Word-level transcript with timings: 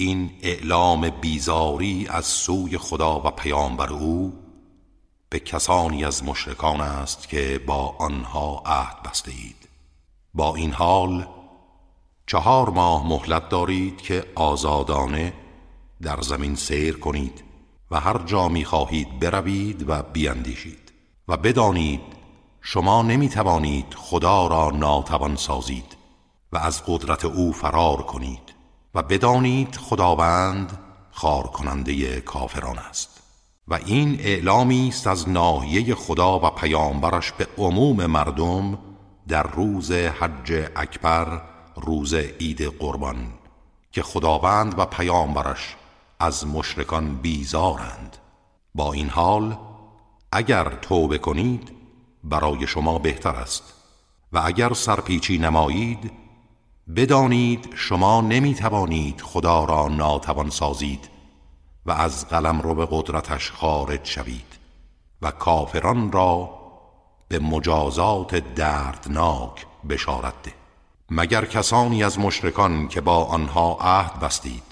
این 0.00 0.30
اعلام 0.42 1.10
بیزاری 1.10 2.06
از 2.10 2.26
سوی 2.26 2.78
خدا 2.78 3.20
و 3.20 3.30
پیامبر 3.30 3.92
او 3.92 4.32
به 5.30 5.40
کسانی 5.40 6.04
از 6.04 6.24
مشرکان 6.24 6.80
است 6.80 7.28
که 7.28 7.60
با 7.66 7.94
آنها 7.98 8.62
عهد 8.66 9.02
بسته 9.02 9.32
با 10.34 10.54
این 10.54 10.72
حال 10.72 11.26
چهار 12.26 12.70
ماه 12.70 13.08
مهلت 13.08 13.48
دارید 13.48 14.00
که 14.00 14.24
آزادانه 14.34 15.32
در 16.02 16.20
زمین 16.20 16.54
سیر 16.54 16.98
کنید 16.98 17.44
و 17.90 18.00
هر 18.00 18.18
جا 18.18 18.48
می 18.48 18.64
خواهید 18.64 19.18
بروید 19.18 19.84
و 19.88 20.02
بیاندیشید 20.02 20.92
و 21.28 21.36
بدانید 21.36 22.02
شما 22.60 23.02
نمی 23.02 23.28
توانید 23.28 23.94
خدا 23.94 24.46
را 24.46 24.70
ناتوان 24.70 25.36
سازید 25.36 25.96
و 26.52 26.58
از 26.58 26.82
قدرت 26.86 27.24
او 27.24 27.52
فرار 27.52 28.02
کنید. 28.02 28.47
و 28.98 29.02
بدانید 29.02 29.76
خداوند 29.76 30.78
خار 31.10 31.42
کننده 31.42 32.20
کافران 32.20 32.78
است. 32.78 33.22
و 33.68 33.74
این 33.74 34.20
اعلامی 34.20 34.88
است 34.88 35.06
از 35.06 35.28
ناحیه 35.28 35.94
خدا 35.94 36.38
و 36.38 36.50
پیامبرش 36.50 37.32
به 37.32 37.46
عموم 37.58 38.06
مردم 38.06 38.78
در 39.28 39.42
روز 39.42 39.92
حج 39.92 40.52
اکبر 40.76 41.42
روز 41.76 42.14
عید 42.14 42.62
قربان 42.62 43.16
که 43.92 44.02
خداوند 44.02 44.78
و 44.78 44.86
پیامبرش 44.86 45.76
از 46.20 46.46
مشرکان 46.46 47.16
بیزارند. 47.16 48.16
با 48.74 48.92
این 48.92 49.08
حال 49.08 49.58
اگر 50.32 50.74
توبه 50.82 51.18
کنید 51.18 51.72
برای 52.24 52.66
شما 52.66 52.98
بهتر 52.98 53.34
است. 53.34 53.74
و 54.32 54.42
اگر 54.44 54.72
سرپیچی 54.72 55.38
نمایید 55.38 56.27
بدانید 56.96 57.68
شما 57.74 58.20
نمی 58.20 58.54
توانید 58.54 59.20
خدا 59.20 59.64
را 59.64 59.88
ناتوان 59.88 60.50
سازید 60.50 61.08
و 61.86 61.90
از 61.90 62.28
قلم 62.28 62.60
رو 62.60 62.74
به 62.74 62.88
قدرتش 62.90 63.50
خارج 63.50 64.04
شوید 64.04 64.58
و 65.22 65.30
کافران 65.30 66.12
را 66.12 66.50
به 67.28 67.38
مجازات 67.38 68.34
دردناک 68.34 69.66
بشارت 69.88 70.42
ده. 70.42 70.52
مگر 71.10 71.44
کسانی 71.44 72.04
از 72.04 72.18
مشرکان 72.18 72.88
که 72.88 73.00
با 73.00 73.24
آنها 73.24 73.78
عهد 73.80 74.20
بستید 74.20 74.62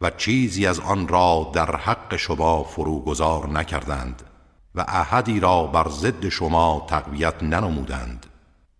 و 0.00 0.10
چیزی 0.10 0.66
از 0.66 0.80
آن 0.80 1.08
را 1.08 1.50
در 1.52 1.76
حق 1.76 2.16
شما 2.16 2.62
فروگذار 2.62 3.48
نکردند 3.48 4.22
و 4.74 4.84
عهدی 4.88 5.40
را 5.40 5.62
بر 5.66 5.88
ضد 5.88 6.28
شما 6.28 6.86
تقویت 6.88 7.42
ننمودند 7.42 8.25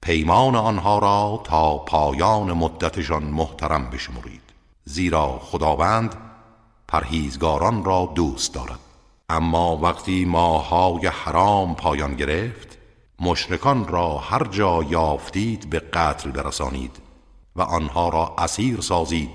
پیمان 0.07 0.57
آنها 0.57 0.99
را 0.99 1.41
تا 1.45 1.79
پایان 1.79 2.53
مدتشان 2.53 3.23
محترم 3.23 3.91
بشمرید. 3.91 4.43
زیرا 4.85 5.39
خداوند 5.43 6.15
پرهیزگاران 6.89 7.85
را 7.85 8.13
دوست 8.15 8.55
دارد. 8.55 8.79
اما 9.29 9.77
وقتی 9.77 10.25
ماهای 10.25 11.07
حرام 11.07 11.75
پایان 11.75 12.15
گرفت 12.15 12.79
مشرکان 13.21 13.89
را 13.89 14.19
هر 14.19 14.45
جا 14.45 14.83
یافتید 14.83 15.71
به 15.71 15.79
قتل 15.79 16.31
برسانید 16.31 16.97
و 17.57 17.63
آنها 17.63 18.09
را 18.09 18.35
اسیر 18.39 18.81
سازید 18.81 19.31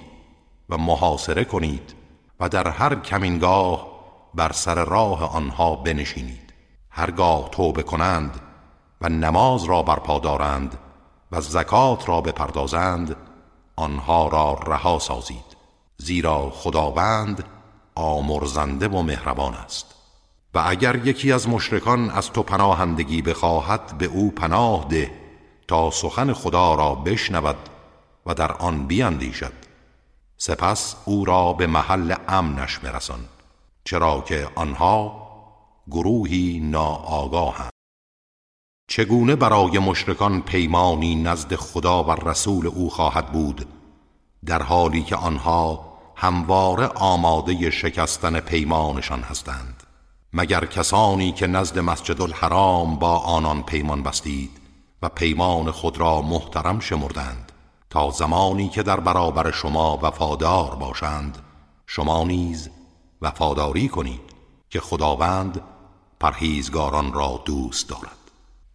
و 0.69 0.77
محاصره 0.77 1.43
کنید 1.43 1.95
و 2.39 2.49
در 2.49 2.67
هر 2.67 2.95
کمینگاه 2.95 3.87
بر 4.35 4.51
سر 4.51 4.85
راه 4.85 5.35
آنها 5.35 5.75
بنشینید. 5.75 6.53
هرگاه 6.89 7.49
توبه 7.49 7.83
کنند 7.83 8.50
و 9.01 9.09
نماز 9.09 9.63
را 9.63 9.83
برپا 9.83 10.19
دارند 10.19 10.77
و 11.31 11.41
زکات 11.41 12.09
را 12.09 12.21
بپردازند 12.21 13.15
آنها 13.75 14.27
را 14.27 14.59
رها 14.67 14.99
سازید. 14.99 15.57
زیرا 15.97 16.49
خداوند 16.49 17.43
آمرزنده 17.95 18.87
و 18.87 19.01
مهربان 19.01 19.53
است. 19.53 19.95
و 20.53 20.63
اگر 20.65 20.95
یکی 20.95 21.31
از 21.31 21.49
مشرکان 21.49 22.09
از 22.09 22.31
تو 22.31 22.43
پناهندگی 22.43 23.21
بخواهد 23.21 23.97
به 23.97 24.05
او 24.05 24.31
پناه 24.31 24.85
ده 24.89 25.11
تا 25.67 25.91
سخن 25.91 26.33
خدا 26.33 26.75
را 26.75 26.95
بشنود 26.95 27.69
و 28.25 28.33
در 28.33 28.51
آن 28.51 28.87
بیاندیشد 28.87 29.53
سپس 30.37 30.95
او 31.05 31.25
را 31.25 31.53
به 31.53 31.67
محل 31.67 32.15
امنش 32.27 32.79
برسان 32.79 33.19
چرا 33.83 34.21
که 34.21 34.47
آنها 34.55 35.27
گروهی 35.91 36.59
ناآگاهند. 36.59 37.70
چگونه 38.91 39.35
برای 39.35 39.79
مشرکان 39.79 40.41
پیمانی 40.41 41.15
نزد 41.15 41.55
خدا 41.55 42.03
و 42.03 42.11
رسول 42.11 42.67
او 42.67 42.89
خواهد 42.89 43.31
بود 43.31 43.65
در 44.45 44.63
حالی 44.63 45.03
که 45.03 45.15
آنها 45.15 45.97
همواره 46.15 46.87
آماده 46.87 47.69
شکستن 47.69 48.39
پیمانشان 48.39 49.21
هستند 49.21 49.83
مگر 50.33 50.65
کسانی 50.65 51.31
که 51.31 51.47
نزد 51.47 51.79
مسجد 51.79 52.21
الحرام 52.21 52.95
با 52.95 53.17
آنان 53.17 53.63
پیمان 53.63 54.03
بستید 54.03 54.51
و 55.01 55.09
پیمان 55.09 55.71
خود 55.71 55.97
را 55.97 56.21
محترم 56.21 56.79
شمردند 56.79 57.51
تا 57.89 58.09
زمانی 58.09 58.69
که 58.69 58.83
در 58.83 58.99
برابر 58.99 59.51
شما 59.51 59.99
وفادار 60.01 60.75
باشند 60.75 61.37
شما 61.87 62.23
نیز 62.23 62.69
وفاداری 63.21 63.87
کنید 63.87 64.21
که 64.69 64.79
خداوند 64.79 65.61
پرهیزگاران 66.19 67.13
را 67.13 67.41
دوست 67.45 67.89
دارد. 67.89 68.20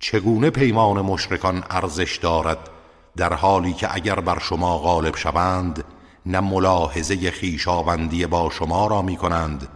چگونه 0.06 0.50
پیمان 0.50 1.00
مشرکان 1.00 1.64
ارزش 1.70 2.16
دارد 2.16 2.70
در 3.16 3.34
حالی 3.34 3.72
که 3.72 3.94
اگر 3.94 4.20
بر 4.20 4.38
شما 4.38 4.78
غالب 4.78 5.16
شوند 5.16 5.84
نه 6.26 6.40
ملاحظه 6.40 7.30
خیشاوندی 7.30 8.26
با 8.26 8.50
شما 8.50 8.86
را 8.86 9.02
می 9.02 9.16
کنند 9.16 9.68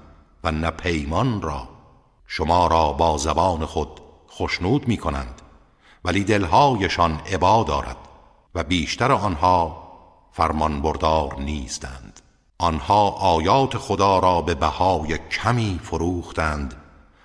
و 0.45 0.51
نه 0.51 0.71
پیمان 0.71 1.43
را. 1.43 1.69
شما 2.27 2.67
را 2.67 2.93
با 2.93 3.17
زبان 3.17 3.67
خود 3.67 4.01
خشنود 4.31 4.89
می 4.89 4.97
کنند 4.97 5.43
ولی 6.05 6.25
دلهایشان 6.25 7.21
عبا 7.33 7.65
دارد 7.65 7.99
و 8.55 8.65
بیشتر 8.65 9.13
آنها 9.13 9.83
فرمان 10.33 10.83
بردار 10.83 11.37
نیستند. 11.39 12.21
آنها 12.59 13.11
آیات 13.11 13.79
خدا 13.79 14.19
را 14.19 14.41
به 14.43 14.55
بهای 14.55 15.19
کمی 15.19 15.81
فروختند 15.83 16.75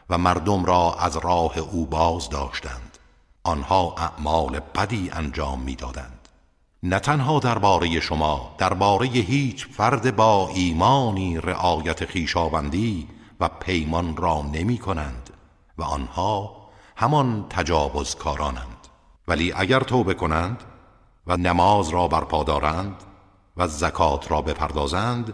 و 0.10 0.18
مردم 0.18 0.66
را 0.66 0.96
از 1.00 1.18
راه 1.18 1.58
او 1.58 1.86
باز 1.86 2.30
داشتند. 2.30 2.85
آنها 3.46 3.96
اعمال 3.98 4.60
بدی 4.60 5.10
انجام 5.10 5.62
می‌دادند. 5.62 6.30
نه 6.84 7.00
تنها 7.00 7.40
درباره 7.40 8.00
شما 8.00 8.56
درباره 8.58 9.08
هیچ 9.08 9.68
فرد 9.68 10.16
با 10.16 10.50
ایمانی 10.56 11.38
رعایت 11.38 12.06
خیشاوندی 12.06 13.08
و 13.40 13.50
پیمان 13.50 14.18
را 14.18 14.42
نمی 14.42 14.78
کنند 14.78 15.30
و 15.78 15.84
آنها 15.84 16.56
همان 16.96 17.46
تجاوزکارانند. 17.50 18.88
ولی 19.28 19.54
اگر 19.54 19.80
توبه 19.80 20.14
کنند 20.14 20.64
و 21.28 21.38
نماز 21.38 21.90
را 21.90 22.08
برپا 22.08 22.44
دارند 22.44 23.04
و 23.58 23.68
زکات 23.68 24.32
را 24.32 24.42
بپردازند 24.42 25.34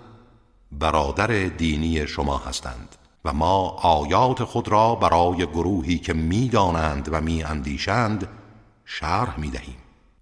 برادر 0.72 1.28
دینی 1.28 2.08
شما 2.08 2.38
هستند. 2.38 2.96
و 3.26 3.34
ما 3.34 3.58
آیات 3.70 4.44
خود 4.44 4.68
را 4.68 4.96
برای 4.96 5.46
گروهی 5.46 5.98
که 5.98 6.14
می‌دانند 6.14 7.10
و 7.12 7.22
میاندیشند 7.22 8.28
شرح 8.86 9.40
می‌دهیم. 9.40 9.78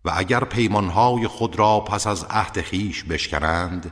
و 0.06 0.12
اگر 0.16 0.44
پیمانهای 0.44 1.28
خود 1.28 1.60
را 1.60 1.80
پس 1.80 2.08
از 2.08 2.24
عهد 2.30 2.62
خیش 2.62 3.04
بشکنند 3.04 3.92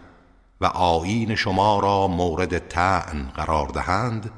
و 0.62 0.66
آیین 0.66 1.36
شما 1.36 1.80
را 1.80 2.08
مورد 2.08 2.68
تعن 2.68 3.32
قرار 3.36 3.68
دهند 3.68 4.32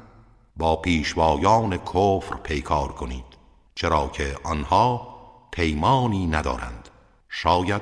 با 0.58 0.76
پیشوایان 0.76 1.78
کفر 1.78 2.36
پیکار 2.44 2.92
کنید 2.92 3.26
چرا 3.76 4.08
که 4.08 4.36
آنها 4.44 5.16
پیمانی 5.52 6.28
ندارند. 6.28 6.90
شاید 7.30 7.82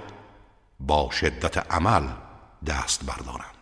با 0.79 1.09
شدت 1.11 1.71
عمل 1.71 2.07
دست 2.67 3.05
بردارند. 3.05 3.56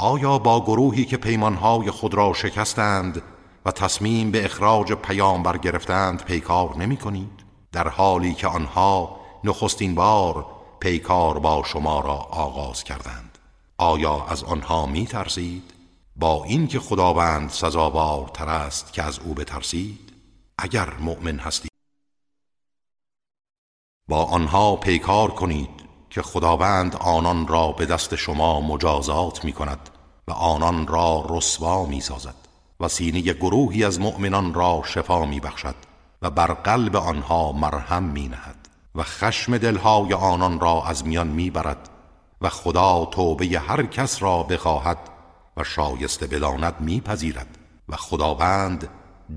آیا 0.00 0.38
با 0.38 0.60
گروهی 0.64 1.04
که 1.04 1.16
پیمانهای 1.16 1.90
خود 1.90 2.14
را 2.14 2.32
شکستند 2.32 3.22
و 3.64 3.70
تصمیم 3.70 4.30
به 4.30 4.44
اخراج 4.44 4.92
پیامبر 4.92 5.58
گرفتند 5.58 6.24
پیکار 6.24 6.76
نمی 6.76 6.96
کنید؟ 6.96 7.44
در 7.72 7.88
حالی 7.88 8.34
که 8.34 8.46
آنها 8.46 9.20
نخستین 9.44 9.94
بار 9.94 10.46
پیکار 10.80 11.38
با 11.38 11.62
شما 11.66 12.00
را 12.00 12.14
آغاز 12.14 12.84
کردند 12.84 13.38
آیا 13.78 14.24
از 14.24 14.44
آنها 14.44 14.86
می 14.86 15.06
ترسید؟ 15.06 15.74
با 16.16 16.44
اینکه 16.44 16.80
خداوند 16.80 17.50
تر 18.34 18.48
است 18.48 18.92
که 18.92 19.02
از 19.02 19.18
او 19.18 19.34
بترسید 19.34 20.12
اگر 20.58 20.94
مؤمن 21.00 21.38
هستید 21.38 21.72
با 24.08 24.24
آنها 24.24 24.76
پیکار 24.76 25.30
کنید 25.30 25.77
که 26.18 26.22
خداوند 26.22 26.96
آنان 26.96 27.46
را 27.46 27.72
به 27.72 27.86
دست 27.86 28.14
شما 28.14 28.60
مجازات 28.60 29.44
می 29.44 29.52
کند 29.52 29.90
و 30.28 30.32
آنان 30.32 30.86
را 30.86 31.24
رسوا 31.28 31.86
می 31.86 32.00
سازد 32.00 32.34
و 32.80 32.88
سینه 32.88 33.20
گروهی 33.20 33.84
از 33.84 34.00
مؤمنان 34.00 34.54
را 34.54 34.82
شفا 34.84 35.24
می 35.24 35.40
بخشد 35.40 35.74
و 36.22 36.30
بر 36.30 36.46
قلب 36.46 36.96
آنها 36.96 37.52
مرهم 37.52 38.02
می 38.02 38.28
نهد 38.28 38.68
و 38.94 39.02
خشم 39.02 39.58
دلهای 39.58 40.14
آنان 40.14 40.60
را 40.60 40.82
از 40.86 41.06
میان 41.06 41.26
می 41.26 41.50
برد 41.50 41.88
و 42.40 42.48
خدا 42.48 43.04
توبه 43.04 43.46
هر 43.46 43.86
کس 43.86 44.22
را 44.22 44.42
بخواهد 44.42 44.98
و 45.56 45.64
شایسته 45.64 46.26
بداند 46.26 46.74
میپذیرد 46.80 47.58
و 47.88 47.96
خداوند 47.96 48.88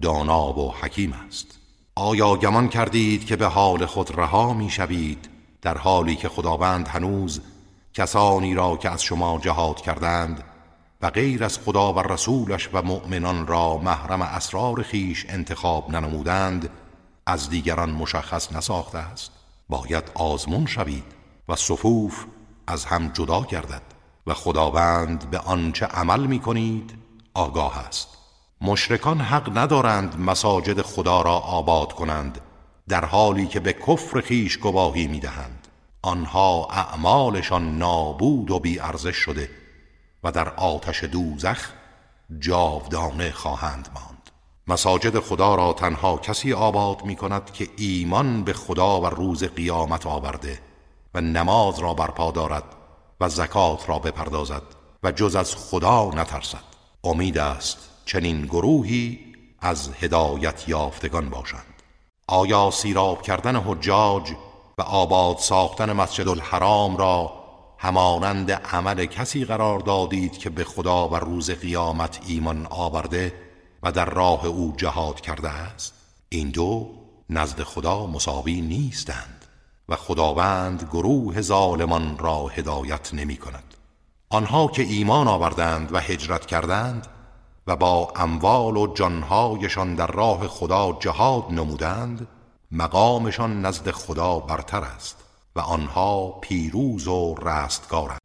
دانا 0.02 0.60
و 0.60 0.74
حکیم 0.82 1.14
است. 1.28 1.48
آیا 1.96 2.36
گمان 2.36 2.70
کردید 2.70 3.26
که 3.26 3.36
به 3.36 3.48
حال 3.48 3.86
خود 3.86 4.20
رها 4.20 4.54
می‌شوید؟ 4.54 5.31
در 5.62 5.78
حالی 5.78 6.16
که 6.16 6.30
خداوند 6.30 6.88
هنوز 6.88 7.42
کسانی 7.94 8.54
را 8.54 8.78
که 8.78 8.90
از 8.90 9.04
شما 9.04 9.40
جهاد 9.40 9.82
کردند 9.82 10.44
و 11.02 11.10
غیر 11.10 11.44
از 11.44 11.60
خدا 11.60 11.94
و 11.94 12.00
رسولش 12.00 12.70
و 12.74 12.82
مؤمنان 12.82 13.48
را 13.48 13.78
محرم 13.78 14.22
اسرار 14.22 14.84
خیش 14.84 15.26
انتخاب 15.30 15.90
ننمودند 15.92 16.70
از 17.26 17.50
دیگران 17.50 17.92
مشخص 17.92 18.52
نساخته 18.52 18.98
است. 18.98 19.32
باید 19.70 20.12
آزمون 20.16 20.66
شوید 20.66 21.04
و 21.50 21.56
صفوف 21.56 22.26
از 22.68 22.86
هم 22.86 23.08
جدا 23.08 23.42
گردد 23.42 23.82
و 24.28 24.34
خداوند 24.34 25.30
به 25.30 25.40
آنچه 25.40 25.86
عمل 25.86 26.26
می 26.26 26.40
کنید 26.40 26.94
آگاه 27.34 27.78
است. 27.78 28.08
مشرکان 28.62 29.22
حق 29.22 29.58
ندارند 29.58 30.20
مساجد 30.20 30.82
خدا 30.82 31.22
را 31.22 31.34
آباد 31.34 31.94
کنند. 31.94 32.42
در 32.92 33.06
حالی 33.06 33.48
که 33.48 33.60
به 33.60 33.74
کفر 33.74 34.22
خیش 34.22 34.58
گواهی 34.58 35.08
می 35.08 35.20
دهند 35.20 35.68
آنها 36.02 36.68
اعمالشان 36.72 37.78
نابود 37.78 38.52
و 38.52 38.60
بی 38.60 38.80
ارزش 38.80 39.16
شده 39.16 39.50
و 40.24 40.32
در 40.32 40.50
آتش 40.50 41.04
دوزخ 41.04 41.70
جاودانه 42.40 43.32
خواهند 43.32 43.90
ماند. 43.94 44.30
مساجد 44.68 45.20
خدا 45.20 45.56
را 45.56 45.74
تنها 45.74 46.18
کسی 46.18 46.54
آباد 46.54 47.06
می 47.06 47.16
کند 47.16 47.54
که 47.54 47.68
ایمان 47.78 48.44
به 48.44 48.54
خدا 48.54 49.02
و 49.02 49.06
روز 49.06 49.44
قیامت 49.44 50.06
آورده 50.06 50.60
و 51.14 51.22
نماز 51.22 51.80
را 51.80 51.94
برپا 51.94 52.32
دارد 52.32 52.64
و 53.20 53.30
زکات 53.30 53.90
را 53.90 54.00
بپردازد 54.00 54.64
و 55.04 55.12
جز 55.12 55.36
از 55.36 55.56
خدا 55.56 56.10
نترسد. 56.16 56.64
امید 57.04 57.38
است 57.38 57.78
چنین 58.06 58.46
گروهی 58.46 59.20
از 59.60 59.90
هدایت 60.02 60.70
یافتگان 60.70 61.30
باشند. 61.30 61.71
آیا 62.32 62.72
سیراب 62.72 63.22
کردن 63.22 63.56
حجاج 63.56 64.32
و 64.78 64.82
آباد 64.82 65.38
ساختن 65.38 65.92
مسجد 65.92 66.28
الحرام 66.28 66.98
را 66.98 67.34
همانند 67.78 68.52
عمل 68.52 69.06
کسی 69.06 69.46
قرار 69.46 69.80
دادید 69.80 70.38
که 70.38 70.50
به 70.50 70.64
خدا 70.64 71.08
و 71.10 71.16
روز 71.16 71.52
قیامت 71.52 72.20
ایمان 72.28 72.68
آورده 72.70 73.34
و 73.84 73.92
در 73.92 74.06
راه 74.06 74.46
او 74.46 74.74
جهاد 74.78 75.22
کرده 75.22 75.50
است؟ 75.50 75.94
این 76.30 76.50
دو 76.50 76.90
نزد 77.30 77.64
خدا 77.64 78.06
مساوی 78.06 78.62
نیستند 78.62 79.46
و 79.90 79.96
خداوند 79.96 80.90
گروه 80.92 81.42
ظالمان 81.42 82.18
را 82.18 82.48
هدایت 82.48 83.14
نمی 83.14 83.38
کند. 83.38 83.74
آنها 84.30 84.68
که 84.68 84.82
ایمان 84.82 85.28
آوردند 85.28 85.94
و 85.94 85.98
هجرت 85.98 86.46
کردند 86.46 87.08
و 87.68 87.76
با 87.76 88.14
اموال 88.16 88.78
و 88.78 88.94
جانهایشان 88.94 89.96
در 89.96 90.08
راه 90.08 90.48
خدا 90.48 90.98
جهاد 91.00 91.46
نمودند 91.50 92.28
مقامشان 92.72 93.62
نزد 93.62 93.92
خدا 93.92 94.40
برتر 94.40 94.84
است 94.84 95.24
و 95.56 95.60
آنها 95.60 96.30
پیروز 96.30 97.08
و 97.08 97.36
رستگارند. 97.36 98.20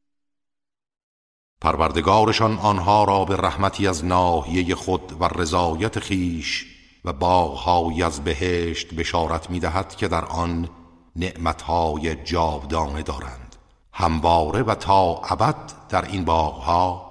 پروردگارشان 1.60 2.58
آنها 2.58 3.04
را 3.04 3.24
به 3.24 3.36
رحمتی 3.36 3.88
از 3.88 4.04
ناحیه 4.04 4.74
خود 4.74 5.20
و 5.20 5.24
رضایت 5.24 5.98
خیش 5.98 6.66
و 7.04 7.12
باغهایی 7.12 8.02
از 8.02 8.24
بهشت 8.24 8.94
بشارت 8.94 9.50
می‌دهد 9.50 9.96
که 9.96 10.08
در 10.08 10.24
آن 10.24 10.68
نعمتهای 11.16 12.24
جاودانه 12.24 13.02
دارند. 13.02 13.56
همواره 13.92 14.62
و 14.62 14.74
تا 14.74 15.20
ابد 15.28 15.72
در 15.88 16.04
این 16.04 16.24
باغها 16.24 17.05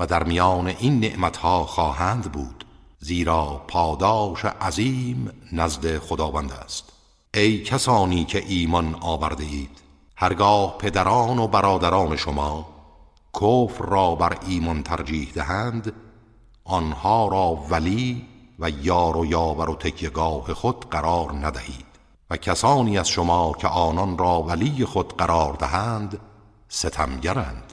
و 0.00 0.06
در 0.06 0.22
میان 0.24 0.66
این 0.66 1.00
نعمتها 1.00 1.64
خواهند 1.64 2.32
بود 2.32 2.64
زیرا 2.98 3.62
پاداش 3.68 4.44
عظیم 4.44 5.32
نزد 5.52 5.98
خداوند 5.98 6.52
است. 6.52 6.92
ای 7.34 7.62
کسانی 7.62 8.24
که 8.24 8.44
ایمان 8.48 8.96
آورده 9.00 9.44
اید 9.44 9.70
هرگاه 10.16 10.78
پدران 10.78 11.38
و 11.38 11.46
برادران 11.46 12.16
شما 12.16 12.68
کفر 13.34 13.84
را 13.84 14.14
بر 14.14 14.36
ایمان 14.46 14.82
ترجیح 14.82 15.32
دهند 15.34 15.92
آنها 16.64 17.28
را 17.28 17.54
ولی 17.70 18.26
و 18.58 18.70
یار 18.70 19.16
و 19.16 19.26
یاور 19.26 19.70
و 19.70 19.74
تکیگاه 19.74 20.54
خود 20.54 20.90
قرار 20.90 21.32
ندهید. 21.32 21.86
و 22.30 22.36
کسانی 22.36 22.98
از 22.98 23.08
شما 23.08 23.52
که 23.52 23.68
آنان 23.68 24.18
را 24.18 24.42
ولی 24.42 24.84
خود 24.84 25.16
قرار 25.16 25.52
دهند 25.52 26.18
ستمگرند. 26.68 27.72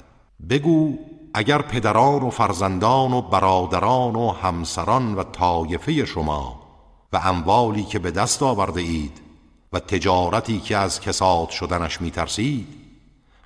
بگو 0.50 0.98
اگر 1.38 1.62
پدران 1.62 2.24
و 2.24 2.30
فرزندان 2.30 3.14
و 3.14 3.22
برادران 3.22 4.16
و 4.16 4.32
همسران 4.32 5.16
و 5.16 5.24
طایفه 5.24 6.06
شما 6.06 6.60
و 7.14 7.18
اموالی 7.24 7.84
که 7.84 8.00
به 8.00 8.12
دست 8.12 8.44
آورده 8.44 8.82
اید 8.82 9.22
و 9.74 9.80
تجارتی 9.80 10.60
که 10.60 10.78
از 10.78 11.02
کساد 11.02 11.50
شدنش 11.50 12.02
میترسید 12.02 12.68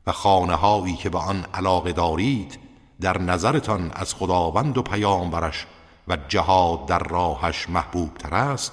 و 0.07 0.11
خانه 0.11 0.55
هایی 0.55 0.95
که 0.95 1.09
به 1.09 1.17
آن 1.17 1.45
علاقه 1.53 1.91
دارید 1.91 2.59
در 3.01 3.21
نظرتان 3.21 3.91
از 3.93 4.13
خداوند 4.13 4.77
و 4.77 4.81
پیامبرش 4.81 5.67
و 6.07 6.17
جهاد 6.27 6.85
در 6.85 6.99
راهش 6.99 7.69
محبوب 7.69 8.13
تر 8.13 8.35
است 8.35 8.71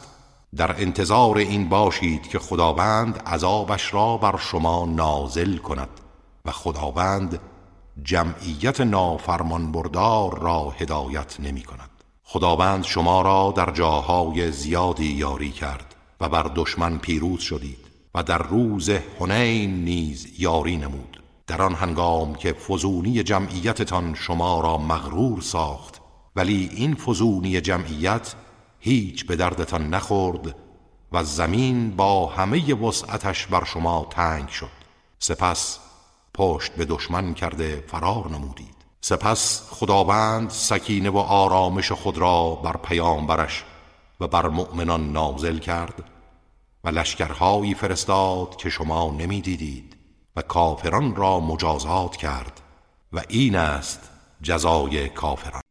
در 0.57 0.83
انتظار 0.83 1.39
این 1.39 1.69
باشید 1.69 2.29
که 2.29 2.39
خداوند 2.39 3.23
عذابش 3.27 3.95
را 3.95 4.17
بر 4.17 4.37
شما 4.37 4.87
نازل 4.87 5.57
کند 5.57 6.01
و 6.45 6.51
خداوند 6.51 7.41
جمعیت 8.05 8.81
نافرمان 8.81 9.73
بردار 9.73 10.39
را 10.39 10.71
هدایت 10.71 11.41
نمی 11.41 11.63
کند. 11.63 11.91
خداوند 12.25 12.85
شما 12.85 13.23
را 13.23 13.55
در 13.57 13.71
جاهای 13.71 14.53
زیادی 14.53 15.07
یاری 15.07 15.51
کرد 15.51 15.95
و 16.21 16.29
بر 16.29 16.51
دشمن 16.55 16.99
پیروز 16.99 17.41
شدید 17.41 17.87
و 18.15 18.23
در 18.23 18.39
روز 18.39 18.91
هنین 19.21 19.85
نیز 19.85 20.41
یاری 20.41 20.77
نمود. 20.77 21.23
در 21.47 21.63
آن 21.63 21.75
هنگام 21.75 22.35
که 22.35 22.53
فزونی 22.53 23.23
جمعیتتان 23.23 24.15
شما 24.15 24.61
را 24.61 24.79
مغرور 24.79 25.41
ساخت 25.41 26.01
ولی 26.37 26.71
این 26.73 26.95
فزونی 26.95 27.61
جمعیت 27.61 28.35
هیچ 28.79 29.27
به 29.27 29.37
دردتان 29.37 29.89
نخورد 29.89 30.57
و 31.13 31.25
زمین 31.25 31.97
با 31.97 32.27
همه 32.27 32.75
وسعتش 32.75 33.47
بر 33.47 33.65
شما 33.65 34.07
تنگ 34.11 34.49
شد. 34.49 34.79
سپس 35.19 35.88
پشت 36.39 36.73
به 36.73 36.85
دشمن 36.85 37.35
کرده 37.35 37.85
فرار 37.89 38.29
نمودید. 38.29 38.75
سپس 39.01 39.63
خداوند 39.71 40.51
سکینه 40.51 41.11
و 41.11 41.19
آرامش 41.19 41.93
خود 41.93 42.19
را 42.19 42.55
بر 42.55 42.77
پیامبرش 42.77 43.65
و 44.21 44.29
بر 44.29 44.49
مؤمنان 44.49 45.13
نازل 45.13 45.59
کرد 45.59 46.05
و 46.85 46.89
لشکرهایی 46.89 47.75
فرستاد 47.75 48.57
که 48.57 48.71
شما 48.71 49.11
نمی‌دیدید 49.11 49.97
و 50.37 50.43
کافران 50.43 51.17
را 51.17 51.41
مجازات 51.41 52.17
کرد 52.17 52.61
و 53.13 53.23
این 53.29 53.57
است 53.57 54.01
جزای 54.43 55.09
کافران. 55.09 55.63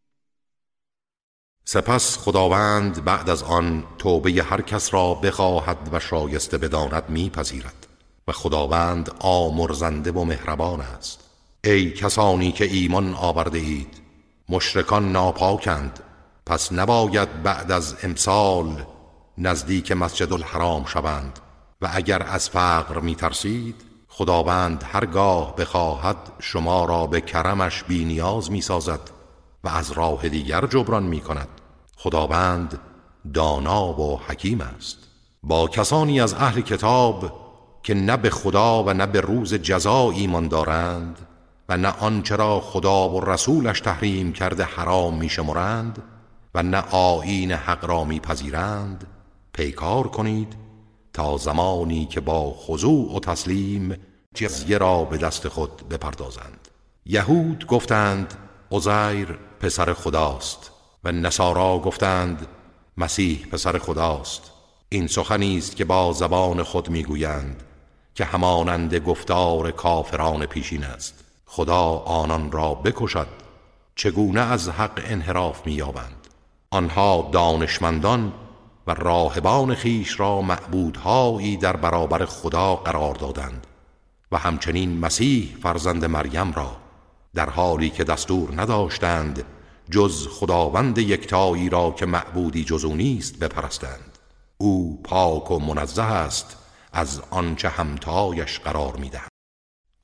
سپس 1.65 2.17
خداوند 2.17 3.05
بعد 3.05 3.29
از 3.29 3.43
آن 3.43 3.83
توبه 3.97 4.43
هر 4.43 4.61
کس 4.61 4.93
را 4.93 5.13
بخواهد 5.13 5.89
و 5.91 5.99
شایسته 5.99 6.57
بداند 6.57 7.09
میپذیرد. 7.09 7.86
و 8.27 8.31
خداوند 8.31 9.11
آمرزنده 9.19 10.11
و 10.11 10.23
مهربان 10.23 10.81
است. 10.81 11.19
ای 11.63 11.91
کسانی 11.91 12.51
که 12.51 12.65
ایمان 12.65 13.13
آورده 13.13 13.57
اید 13.57 14.01
مشرکان 14.49 15.11
ناپاکند. 15.11 15.99
پس 16.45 16.71
نباید 16.71 17.43
بعد 17.43 17.71
از 17.71 17.95
امسال 18.03 18.85
نزدیک 19.37 19.91
مسجد 19.91 20.33
الحرام 20.33 20.85
شوند. 20.85 21.39
و 21.81 21.89
اگر 21.93 22.23
از 22.23 22.49
فقر 22.49 22.99
می 22.99 23.15
ترسید 23.15 23.75
خداوند 24.07 24.83
هرگاه 24.91 25.55
بخواهد 25.55 26.17
شما 26.39 26.85
را 26.85 27.07
به 27.07 27.21
کرمش 27.21 27.83
بی 27.83 28.05
نیاز 28.05 28.51
می 28.51 28.61
سازد 28.61 28.99
و 29.63 29.69
از 29.69 29.91
راه 29.91 30.29
دیگر 30.29 30.67
جبران 30.67 31.03
می 31.03 31.19
کند 31.21 31.47
خداوند 31.97 32.79
دانا 33.33 33.99
و 34.01 34.19
حکیم 34.27 34.61
است. 34.61 34.97
با 35.43 35.67
کسانی 35.67 36.21
از 36.21 36.33
اهل 36.33 36.61
کتاب 36.61 37.46
که 37.83 37.93
نه 37.93 38.17
به 38.17 38.29
خدا 38.29 38.83
و 38.83 38.93
نه 38.93 39.05
به 39.05 39.21
روز 39.21 39.53
جزا 39.53 40.11
ایمان 40.11 40.47
دارند 40.47 41.19
و 41.69 41.77
نه 41.77 41.87
آنچه 41.87 42.35
را 42.35 42.59
خدا 42.59 43.09
و 43.09 43.25
رسولش 43.25 43.81
تحریم 43.81 44.33
کرده 44.33 44.63
حرام 44.63 45.17
میشمرند 45.17 46.03
و 46.55 46.63
نه 46.63 46.83
آیین 46.91 47.51
حق 47.51 47.85
را 47.85 48.03
میپذیرند 48.03 49.07
پیکار 49.53 50.07
کنید 50.07 50.55
تا 51.13 51.37
زمانی 51.37 52.05
که 52.05 52.21
با 52.21 52.53
خضوع 52.53 53.15
و 53.15 53.19
تسلیم 53.19 53.95
جزیه 54.35 54.77
را 54.77 55.03
به 55.03 55.17
دست 55.17 55.47
خود 55.47 55.89
بپردازند. 55.89 56.67
یهود 57.05 57.67
گفتند 57.67 58.33
عزیر 58.71 59.39
پسر 59.59 59.93
خداست. 59.93 60.71
و 61.03 61.11
نصارا 61.11 61.79
گفتند 61.79 62.47
مسیح 62.97 63.45
پسر 63.51 63.77
خداست. 63.77 64.51
این 64.89 65.07
سخنی 65.07 65.57
است 65.57 65.75
که 65.75 65.85
با 65.85 66.13
زبان 66.13 66.63
خود 66.63 66.89
می‌گویند. 66.89 67.63
که 68.17 68.25
همانند 68.25 68.95
گفتار 68.95 69.71
کافران 69.71 70.45
پیشین 70.45 70.83
است. 70.83 71.23
خدا 71.45 71.83
آنان 72.05 72.51
را 72.51 72.73
بکشد 72.73 73.27
چگونه 73.95 74.39
از 74.39 74.69
حق 74.69 75.01
انحراف 75.05 75.65
مییابند. 75.65 76.27
آنها 76.71 77.29
دانشمندان 77.31 78.33
و 78.87 78.93
راهبان 78.93 79.75
خیش 79.75 80.19
را 80.19 80.41
معبودهایی 80.41 81.57
در 81.57 81.75
برابر 81.75 82.25
خدا 82.25 82.75
قرار 82.75 83.15
دادند 83.15 83.67
و 84.31 84.37
همچنین 84.37 84.99
مسیح 84.99 85.55
فرزند 85.63 86.05
مریم 86.05 86.53
را 86.53 86.77
در 87.35 87.49
حالی 87.49 87.89
که 87.89 88.03
دستور 88.03 88.61
نداشتند 88.61 89.43
جز 89.89 90.27
خداوند 90.27 90.97
یکتایی 90.97 91.69
را 91.69 91.91
که 91.91 92.05
معبودی 92.05 92.63
جز 92.63 92.85
او 92.85 92.95
نیست 92.95 93.39
بپرستند. 93.39 94.17
او 94.57 95.01
پاک 95.03 95.51
و 95.51 95.59
منزه 95.59 96.03
است 96.03 96.57
از 96.97 97.21
آنچه 97.29 97.69
همتایش 97.69 98.59
قرار 98.59 98.95
می‌دهند 98.95 99.29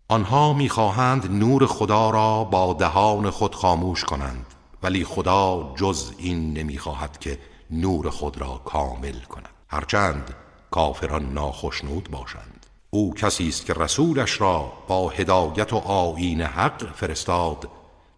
آنها 0.08 0.54
می‌خواهند 0.54 1.32
نور 1.32 1.66
خدا 1.66 2.10
را 2.10 2.44
با 2.44 2.74
دهان 2.74 3.30
خود 3.30 3.56
خاموش 3.56 4.04
کنند 4.04 4.46
ولی 4.84 5.06
خدا 5.06 5.74
جز 5.76 6.12
این 6.18 6.54
نمی‌خواهد 6.54 7.20
که 7.20 7.40
نور 7.72 8.10
خود 8.10 8.38
را 8.38 8.62
کامل 8.66 9.20
کند. 9.20 9.50
هرچند 9.68 10.36
کافران 10.72 11.34
ناخشنود 11.34 12.12
باشند. 12.12 12.66
او 12.90 13.14
کسی 13.14 13.48
است 13.48 13.66
که 13.66 13.74
رسولش 13.74 14.42
را 14.42 14.74
با 14.88 15.10
هدایت 15.10 15.74
و 15.74 15.78
آیین 15.78 16.42
حق 16.42 16.94
فرستاد 16.96 17.70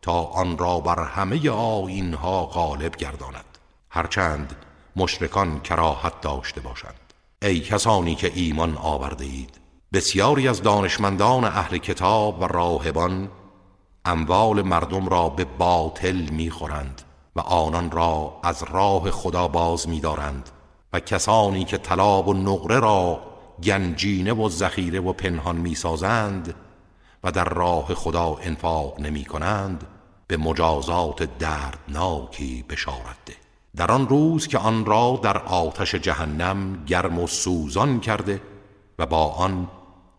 تا 0.02 0.24
آن 0.24 0.58
را 0.58 0.80
بر 0.80 1.04
همه 1.04 1.50
آیینها 1.50 2.46
غالب 2.46 2.96
گرداند. 2.96 3.58
هرچند 3.90 4.56
مشرکان 4.96 5.60
کراهت 5.60 6.22
داشته 6.22 6.62
باشند. 6.62 7.05
ای 7.46 7.60
کسانی 7.60 8.16
که 8.16 8.32
ایمان 8.36 8.78
آورده 8.78 9.26
اید. 9.26 9.60
بسیاری 9.94 10.48
از 10.48 10.62
دانشمندان 10.62 11.44
اهل 11.44 11.78
کتاب 11.78 12.42
و 12.42 12.48
راهبان 12.48 13.30
اموال 14.06 14.62
مردم 14.62 15.10
را 15.10 15.30
به 15.30 15.46
باطل 15.46 16.16
می‌خورند 16.16 17.02
و 17.36 17.40
آنان 17.40 17.92
را 17.92 18.40
از 18.44 18.64
راه 18.64 19.12
خدا 19.12 19.48
باز 19.48 19.90
میدارند 19.90 20.50
و 20.94 21.00
کسانی 21.00 21.66
که 21.66 21.78
طلاب 21.78 22.28
و 22.28 22.34
نقره 22.34 22.80
را 22.80 23.20
گنجینه 23.64 24.34
و 24.34 24.50
ذخیره 24.50 25.00
و 25.00 25.14
پنهان 25.14 25.56
می‌سازند 25.56 26.56
و 27.24 27.32
در 27.32 27.50
راه 27.50 27.94
خدا 27.94 28.38
انفاق 28.42 29.00
نمی 29.00 29.26
کنند 29.26 29.88
به 30.28 30.38
مجازات 30.38 31.38
دردناکی 31.40 32.66
بشارت 32.70 33.18
ده. 33.26 33.45
در 33.76 33.92
آن 33.92 34.08
روز 34.08 34.48
که 34.48 34.58
آن 34.58 34.86
را 34.86 35.20
در 35.24 35.38
آتش 35.38 35.96
جهنم 35.96 36.84
گرم 36.86 37.20
و 37.20 37.28
سوزان 37.28 38.00
کرده 38.00 38.42
و 39.00 39.06
با 39.06 39.26
آن 39.26 39.68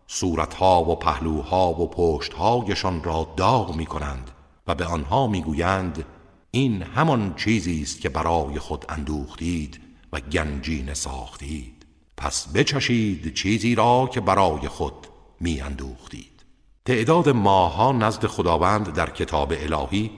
صورتها 0.07 0.83
و 0.83 0.95
پهلوها 0.95 1.69
و 1.69 1.89
پشتهایشان 1.89 3.03
را 3.03 3.33
داغ 3.37 3.75
می 3.75 3.85
کنند 3.85 4.31
و 4.67 4.75
به 4.75 4.85
آنها 4.85 5.27
می‌گویند 5.27 6.05
این 6.51 6.81
همان 6.81 7.33
چیزی 7.35 7.81
است 7.81 8.01
که 8.01 8.09
برای 8.09 8.59
خود 8.59 8.85
اندوختید 8.89 9.81
و 10.13 10.19
گنجین 10.19 10.93
ساختید. 10.93 11.85
پس 12.17 12.47
بچشید 12.47 13.33
چیزی 13.33 13.75
را 13.75 14.09
که 14.13 14.21
برای 14.21 14.67
خود 14.67 15.07
می 15.39 15.61
اندوختید 15.61 16.45
تعداد 16.85 17.29
ماها 17.29 17.91
نزد 17.91 18.25
خداوند 18.25 18.93
در 18.93 19.09
کتاب 19.09 19.53
الهی 19.55 20.11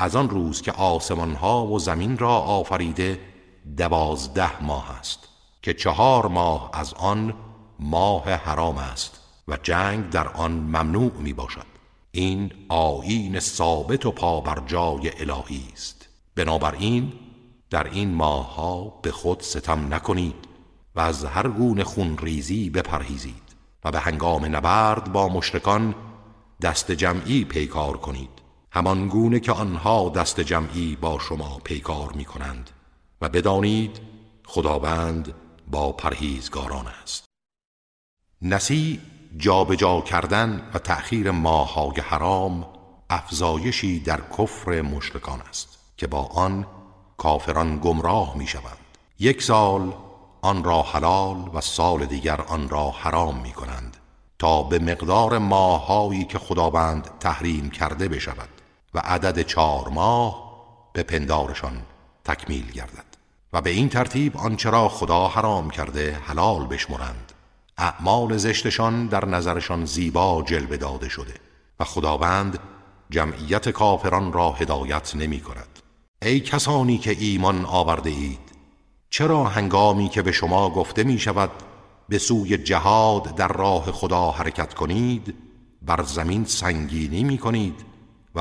از 0.00 0.16
آن 0.16 0.30
روز 0.30 0.62
که 0.62 0.72
آسمان 0.72 1.34
ها 1.34 1.66
و 1.66 1.78
زمین 1.78 2.18
را 2.18 2.36
آفریده 2.36 3.20
دوازده 3.76 4.62
ماه 4.62 4.90
است 4.98 5.28
که 5.62 5.74
چهار 5.74 6.26
ماه 6.26 6.70
از 6.72 6.94
آن 6.94 7.34
ماه 7.80 8.30
حرام 8.30 8.78
است 8.78 9.20
و 9.48 9.58
جنگ 9.62 10.10
در 10.10 10.28
آن 10.28 10.52
ممنوع 10.52 11.12
می 11.12 11.32
باشد 11.32 11.66
این 12.10 12.52
آیین 12.68 13.40
ثابت 13.40 14.06
و 14.06 14.10
پا 14.10 14.40
بر 14.40 14.62
جای 14.66 15.10
الهی 15.20 15.64
است. 15.72 16.08
بنابراین 16.34 17.12
در 17.70 17.84
این 17.84 18.14
ماهها 18.14 19.00
به 19.02 19.10
خود 19.10 19.40
ستم 19.40 19.94
نکنید 19.94 20.48
و 20.94 21.00
از 21.00 21.24
هر 21.24 21.48
گونه 21.48 21.84
خونریزی 21.84 22.70
بپرهیزید 22.70 23.54
و 23.84 23.90
به 23.90 24.00
هنگام 24.00 24.56
نبرد 24.56 25.12
با 25.12 25.28
مشرکان 25.28 25.94
دست 26.62 26.92
جمعی 26.92 27.44
پیکار 27.44 27.96
کنید. 27.96 28.39
همان 28.72 29.08
گونه 29.08 29.40
که 29.40 29.52
آنها 29.52 30.08
دست 30.08 30.40
جمعی 30.40 30.96
با 30.96 31.18
شما 31.18 31.60
پیکار 31.64 32.12
می 32.12 32.24
کنند 32.24 32.70
و 33.20 33.28
بدانید 33.28 34.00
خداوند 34.46 35.34
با 35.70 35.92
پرهیزگاران 35.92 36.86
است. 37.02 37.24
نسی 38.42 39.00
جابجا 39.36 40.00
کردن 40.00 40.70
و 40.74 40.78
تأخیر 40.78 41.30
ماهای 41.30 42.00
حرام 42.00 42.66
افزایشی 43.10 44.00
در 44.00 44.20
کفر 44.38 44.80
مشرکان 44.80 45.40
است 45.40 45.78
که 45.96 46.06
با 46.06 46.22
آن 46.22 46.66
کافران 47.16 47.78
گمراه 47.78 48.36
می 48.36 48.46
شوند 48.46 48.78
یک 49.18 49.42
سال 49.42 49.94
آن 50.42 50.64
را 50.64 50.82
حلال 50.82 51.50
و 51.54 51.60
سال 51.60 52.06
دیگر 52.06 52.40
آن 52.40 52.68
را 52.68 52.90
حرام 52.90 53.40
می 53.40 53.52
کنند 53.52 53.96
تا 54.38 54.62
به 54.62 54.78
مقدار 54.78 55.38
ماهایی 55.38 56.24
که 56.24 56.38
خداوند 56.38 57.10
تحریم 57.20 57.70
کرده 57.70 58.08
بشود. 58.08 58.59
و 58.94 58.98
عدد 58.98 59.42
چهار 59.42 59.88
ماه 59.88 60.50
به 60.92 61.02
پندارشان 61.02 61.82
تکمیل 62.24 62.70
گردد. 62.70 63.10
و 63.52 63.60
به 63.60 63.70
این 63.70 63.88
ترتیب 63.88 64.36
آنچه 64.36 64.70
را 64.70 64.88
خدا 64.88 65.28
حرام 65.28 65.70
کرده 65.70 66.18
حلال 66.24 66.66
بشمرند. 66.66 67.32
اعمال 67.78 68.36
زشتشان 68.36 69.06
در 69.06 69.24
نظرشان 69.24 69.84
زیبا 69.84 70.42
جلوه 70.42 70.76
داده 70.76 71.08
شده 71.08 71.34
و 71.80 71.84
خداوند 71.84 72.58
جمعیت 73.10 73.68
کافران 73.68 74.32
را 74.32 74.52
هدایت 74.52 75.16
نمی 75.16 75.40
کند. 75.40 75.78
ای 76.22 76.40
کسانی 76.40 76.98
که 76.98 77.10
ایمان 77.10 77.64
آورده 77.64 78.10
اید 78.10 78.50
چرا 79.10 79.44
هنگامی 79.44 80.08
که 80.08 80.22
به 80.22 80.32
شما 80.32 80.70
گفته 80.70 81.04
می 81.04 81.18
شود 81.18 81.50
به 82.08 82.18
سوی 82.18 82.58
جهاد 82.58 83.34
در 83.34 83.48
راه 83.48 83.92
خدا 83.92 84.30
حرکت 84.30 84.74
کنید 84.74 85.34
بر 85.82 86.02
زمین 86.02 86.44
سنگینی 86.44 87.24
می 87.24 87.38
کنید؟ 87.38 87.89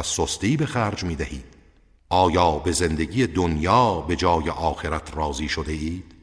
سستی 0.02 0.58
به 0.58 0.66
خرج 0.66 1.04
می 1.04 1.16
دهید 1.16 1.46
آیا 2.10 2.52
به 2.52 2.72
زندگی 2.72 3.28
دنیا 3.28 4.02
به 4.02 4.16
جای 4.16 4.50
آخرت 4.50 5.18
راضی 5.18 5.50
شده 5.50 5.72
اید؟ 5.72 6.16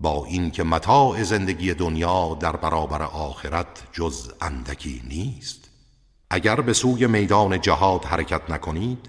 با 0.00 0.24
اینکه 0.24 0.62
متاع 0.62 1.22
زندگی 1.22 1.74
دنیا 1.74 2.36
در 2.40 2.56
برابر 2.56 3.02
آخرت 3.02 3.82
جز 3.92 4.32
اندکی 4.40 5.02
نیست. 5.08 5.70
اگر 6.30 6.60
به 6.60 6.72
سوی 6.72 7.06
میدان 7.06 7.60
جهاد 7.60 8.04
حرکت 8.04 8.50
نکنید 8.50 9.08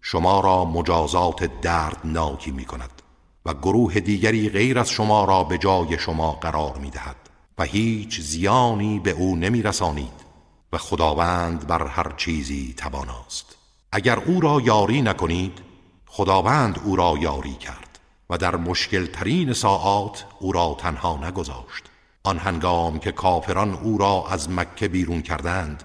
شما 0.00 0.40
را 0.40 0.64
مجازات 0.64 1.60
دردناکی 1.60 2.50
می 2.50 2.64
کند 2.64 3.02
و 3.46 3.54
گروه 3.54 4.00
دیگری 4.00 4.48
غیر 4.48 4.78
از 4.78 4.90
شما 4.90 5.24
را 5.24 5.44
به 5.44 5.58
جای 5.58 5.98
شما 5.98 6.32
قرار 6.32 6.78
می 6.78 6.90
دهد 6.90 7.16
و 7.58 7.62
هیچ 7.62 8.20
زیانی 8.20 8.98
به 8.98 9.10
او 9.10 9.36
نمی 9.36 9.62
رسانید 9.62 10.24
و 10.72 10.78
خداوند 10.78 11.66
بر 11.66 11.86
هر 11.86 12.12
چیزی 12.16 12.74
تواناست 12.76 13.53
اگر 13.96 14.18
او 14.18 14.40
را 14.40 14.60
یاری 14.60 15.02
نکنید 15.02 15.58
خداوند 16.06 16.80
او 16.84 16.96
را 16.96 17.14
یاری 17.20 17.54
کرد 17.54 17.98
و 18.30 18.38
در 18.38 18.56
مشکل 18.56 19.06
ترین 19.06 19.52
ساعات 19.52 20.24
او 20.38 20.52
را 20.52 20.76
تنها 20.78 21.16
نگذاشت. 21.26 21.84
آن 22.24 22.38
هنگام 22.38 22.98
که 22.98 23.12
کافران 23.12 23.74
او 23.74 23.98
را 23.98 24.24
از 24.30 24.50
مکه 24.50 24.88
بیرون 24.88 25.22
کردند 25.22 25.84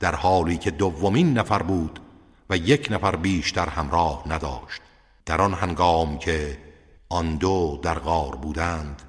در 0.00 0.14
حالی 0.14 0.58
که 0.58 0.70
دومین 0.70 1.38
نفر 1.38 1.62
بود 1.62 2.00
و 2.50 2.56
یک 2.56 2.88
نفر 2.90 3.16
بیشتر 3.16 3.68
همراه 3.68 4.22
نداشت. 4.26 4.80
در 5.26 5.40
آن 5.40 5.54
هنگام 5.54 6.18
که 6.18 6.58
آن 7.08 7.36
دو 7.36 7.80
در 7.82 7.98
غار 7.98 8.36
بودند 8.36 9.02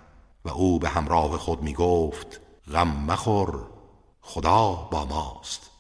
و 0.46 0.50
او 0.50 0.80
به 0.80 0.90
همراه 0.90 1.38
خود 1.38 1.62
می 1.62 1.74
گفت 1.74 2.42
غم 2.74 2.88
مخور 2.88 3.68
خدا 4.22 4.88
با 4.92 5.06
ماست. 5.06 5.72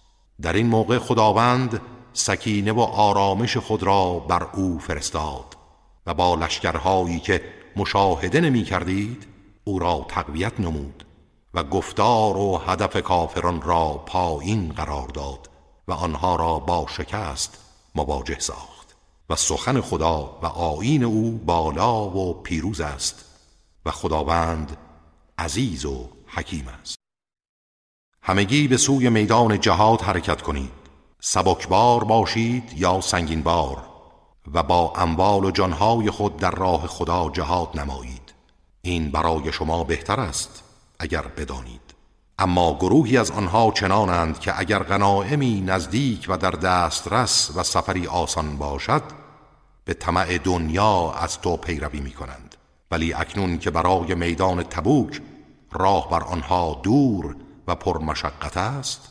در 0.41 0.53
این 0.53 0.67
موقع 0.67 0.99
خداوند 0.99 1.81
سکینه 2.17 2.71
و 2.71 2.79
آرامش 2.79 3.57
خود 3.57 3.83
را 3.83 4.19
بر 4.19 4.47
او 4.53 4.79
فرستاد 4.79 5.57
و 6.05 6.13
با 6.13 6.35
لشکرهایی 6.35 7.19
که 7.19 7.41
مشاهده 7.75 8.41
نمی 8.41 8.63
کردید 8.63 9.27
او 9.63 9.79
را 9.79 10.05
تقویت 10.09 10.59
نمود 10.59 11.05
و 11.53 11.63
گفتار 11.63 12.37
و 12.37 12.57
هدف 12.57 13.01
کافران 13.01 13.61
را 13.61 14.03
پایین 14.05 14.71
قرار 14.71 15.07
داد 15.07 15.49
و 15.87 15.93
آنها 15.93 16.35
را 16.35 16.59
با 16.59 16.85
شکست 16.89 17.57
مواجه 17.95 18.39
ساخت 18.39 18.95
و 19.29 19.35
سخن 19.35 19.81
خدا 19.81 20.39
و 20.41 20.45
آین 20.45 21.03
او 21.03 21.41
بالا 21.45 22.09
و 22.09 22.33
پیروز 22.33 22.81
است 22.81 23.25
و 23.85 23.91
خداوند 23.91 24.77
عزیز 25.37 25.85
و 25.85 26.09
حکیم 26.27 26.67
است. 26.67 26.95
همگی 28.21 28.67
به 28.67 28.77
سوی 28.77 29.09
میدان 29.09 29.59
جهاد 29.59 30.01
حرکت 30.01 30.41
کنید. 30.41 30.84
سبکبار 31.27 32.03
باشید 32.03 32.73
یا 32.75 33.01
سنگینبار 33.01 33.77
و 34.53 34.63
با 34.63 34.93
اموال 34.95 35.45
و 35.45 35.51
جانهای 35.51 36.09
خود 36.11 36.37
در 36.37 36.51
راه 36.51 36.87
خدا 36.87 37.29
جهاد 37.29 37.79
نمایید. 37.79 38.33
این 38.81 39.11
برای 39.11 39.51
شما 39.51 39.83
بهتر 39.83 40.19
است 40.19 40.63
اگر 40.99 41.21
بدانید. 41.21 41.81
اما 42.39 42.73
گروهی 42.73 43.17
از 43.17 43.31
آنها 43.31 43.71
چنانند 43.71 44.39
که 44.39 44.59
اگر 44.59 44.79
غنائمی 44.79 45.61
نزدیک 45.61 46.25
و 46.29 46.37
در 46.37 46.51
دسترس 46.51 47.51
و 47.55 47.63
سفری 47.63 48.07
آسان 48.07 48.57
باشد 48.57 49.03
به 49.85 49.93
طمع 49.93 50.37
دنیا 50.37 51.11
از 51.11 51.41
تو 51.41 51.57
پیروی 51.57 51.99
می 51.99 52.11
کنند 52.11 52.55
ولی 52.91 53.13
اکنون 53.13 53.57
که 53.57 53.71
برای 53.71 54.15
میدان 54.15 54.63
تبوک 54.63 55.21
راه 55.71 56.09
بر 56.09 56.23
آنها 56.23 56.79
دور 56.83 57.35
و 57.67 57.75
پرمشقت 57.75 58.57
است 58.57 59.09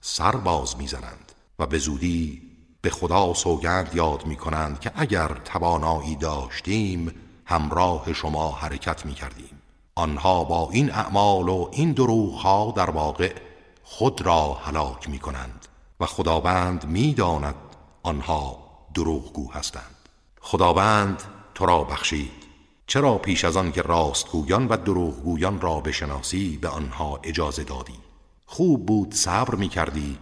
سر 0.00 0.36
باز 0.36 0.76
می‌زنند. 0.76 1.25
و 1.58 1.66
به 1.66 1.78
زودی 1.78 2.42
به 2.80 2.90
خدا 2.90 3.34
سوگند 3.34 3.90
یاد 3.94 4.26
می 4.26 4.36
کنند 4.36 4.80
که 4.80 4.92
اگر 4.94 5.28
توانایی 5.28 6.16
داشتیم 6.16 7.14
همراه 7.44 8.12
شما 8.12 8.50
حرکت 8.50 9.06
می 9.06 9.14
کردیم 9.14 9.62
آنها 9.94 10.44
با 10.44 10.68
این 10.72 10.92
اعمال 10.92 11.48
و 11.48 11.68
این 11.72 11.92
دروغ 11.92 12.34
ها 12.34 12.72
در 12.76 12.90
واقع 12.90 13.34
خود 13.82 14.22
را 14.22 14.54
هلاک 14.54 15.10
می 15.10 15.18
کنند 15.18 15.66
و 16.00 16.06
خداوند 16.06 16.84
می 16.84 17.14
داند 17.14 17.54
آنها 18.02 18.58
دروغگو 18.94 19.52
هستند. 19.52 19.96
خداوند 20.40 21.22
تو 21.54 21.66
را 21.66 21.84
بخشید. 21.84 22.46
چرا 22.86 23.18
پیش 23.18 23.44
از 23.44 23.56
آن 23.56 23.72
که 23.72 23.82
راستگویان 23.82 24.68
و 24.68 24.76
دروغگویان 24.76 25.60
را 25.60 25.80
بشناسی 25.80 26.56
به 26.56 26.68
آنها 26.68 27.20
اجازه 27.22 27.64
دادی؟ 27.64 27.98
خوب 28.46 28.86
بود 28.86 29.14
صبر 29.14 29.54
می 29.54 29.68
کردی 29.68 30.18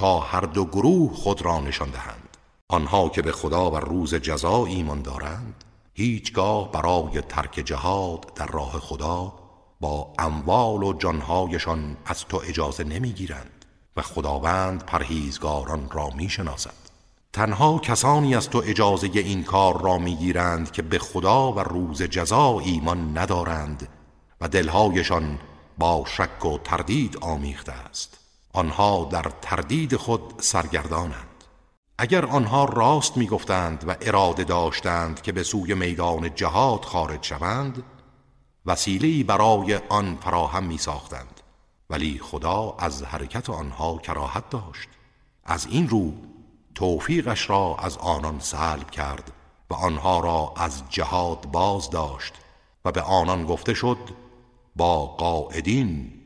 تا 0.00 0.20
هر 0.20 0.40
دو 0.40 0.64
گروه 0.64 1.14
خود 1.14 1.42
را 1.42 1.60
نشان 1.60 1.90
دهند. 1.90 2.36
آنها 2.68 3.08
که 3.08 3.22
به 3.22 3.32
خدا 3.32 3.70
و 3.70 3.76
روز 3.76 4.14
جزا 4.14 4.64
ایمان 4.64 5.02
دارند 5.02 5.64
هیچگاه 5.94 6.72
برای 6.72 7.20
ترک 7.20 7.52
جهاد 7.52 8.34
در 8.34 8.46
راه 8.46 8.70
خدا 8.70 9.32
با 9.80 10.12
اموال 10.18 10.82
و 10.82 10.92
جانهایشان 10.92 11.96
از 12.06 12.24
تو 12.24 12.40
اجازه 12.48 12.84
نمی‌گیرند 12.84 13.64
و 13.96 14.02
خداوند 14.02 14.84
پرهیزگاران 14.84 15.88
را 15.90 16.10
می‌شناسد. 16.16 16.90
تنها 17.32 17.78
کسانی 17.78 18.34
از 18.34 18.50
تو 18.50 18.62
اجازه 18.66 19.10
این 19.14 19.44
کار 19.44 19.82
را 19.82 19.98
می‌گیرند 19.98 20.72
که 20.72 20.82
به 20.82 20.98
خدا 20.98 21.52
و 21.52 21.60
روز 21.60 22.02
جزا 22.02 22.60
ایمان 22.60 23.18
ندارند 23.18 23.88
و 24.40 24.48
دلهایشان 24.48 25.38
با 25.78 26.04
شک 26.06 26.44
و 26.44 26.58
تردید 26.58 27.16
آمیخته 27.20 27.72
است. 27.72 28.19
آنها 28.52 29.08
در 29.10 29.22
تردید 29.42 29.96
خود 29.96 30.34
سرگردانند. 30.38 31.44
اگر 31.98 32.26
آنها 32.26 32.64
راست 32.64 33.16
می‌گفتند 33.16 33.84
و 33.88 33.96
اراده 34.00 34.44
داشتند 34.44 35.22
که 35.22 35.32
به 35.32 35.42
سوی 35.42 35.74
میدان 35.74 36.34
جهاد 36.34 36.84
خارج 36.84 37.24
شوند 37.24 37.82
وسیله‌ای 38.66 39.22
برای 39.22 39.74
آن 39.88 40.16
فراهم 40.16 40.64
می 40.64 40.78
ساختند 40.78 41.40
ولی 41.90 42.20
خدا 42.22 42.76
از 42.78 43.02
حرکت 43.02 43.50
آنها 43.50 43.98
کراهت 43.98 44.50
داشت. 44.50 44.88
از 45.44 45.66
این 45.66 45.88
رو 45.88 46.12
توفیقش 46.74 47.50
را 47.50 47.76
از 47.78 47.96
آنان 47.96 48.38
سلب 48.40 48.90
کرد 48.90 49.32
و 49.70 49.74
آنها 49.74 50.20
را 50.20 50.52
از 50.56 50.82
جهاد 50.90 51.46
باز 51.46 51.90
داشت 51.90 52.34
و 52.84 52.92
به 52.92 53.02
آنان 53.02 53.46
گفته 53.46 53.74
شد 53.74 53.98
با 54.76 55.06
قاعدین 55.06 56.19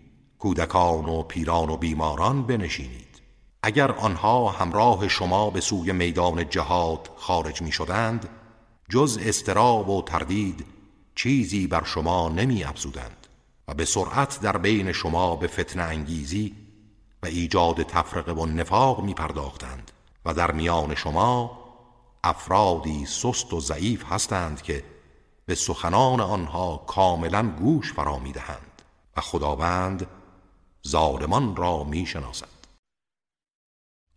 کودکان 0.45 1.09
و 1.09 1.23
پیران 1.23 1.71
و 1.71 1.77
بیماران 1.77 2.43
بنشینید. 2.43 3.21
اگر 3.63 3.93
آنها 3.93 4.49
همراه 4.49 5.09
شما 5.09 5.51
به 5.51 5.61
سوی 5.61 5.93
میدان 5.93 6.49
جهاد 6.49 7.11
خارج 7.17 7.63
می 7.63 7.73
شدند 7.73 8.29
جز 8.89 9.19
استراب 9.23 9.89
و 9.89 10.03
تردید 10.03 10.67
چیزی 11.15 11.67
بر 11.67 11.85
شما 11.85 12.29
نمی 12.29 12.65
افزودند 12.65 13.27
و 13.69 13.75
به 13.75 13.85
سرعت 13.85 14.41
در 14.41 14.57
بین 14.57 14.93
شما 14.93 15.37
به 15.37 15.47
فتن 15.47 15.81
انگیزی 15.81 16.55
و 17.23 17.27
ایجاد 17.27 17.83
تفرقه 17.83 18.33
و 18.33 18.47
نفاق 18.47 19.01
می 19.01 19.15
پرداختند 19.15 19.91
و 20.25 20.35
در 20.35 20.51
میان 20.51 20.95
شما 20.95 21.59
افرادی 22.25 23.07
سست 23.07 23.53
و 23.53 23.61
ضعیف 23.61 24.05
هستند 24.13 24.63
که 24.63 24.85
به 25.47 25.55
سخنان 25.55 26.21
آنها 26.21 26.85
کاملا 26.87 27.49
گوش 27.59 27.93
فرا 27.93 28.19
می 28.19 28.33
دهند 28.33 28.83
و 29.17 29.21
خداوند 29.21 30.07
ظالمان 30.89 31.57
را 31.57 31.85
می 31.85 32.07
شناسد. 32.07 32.55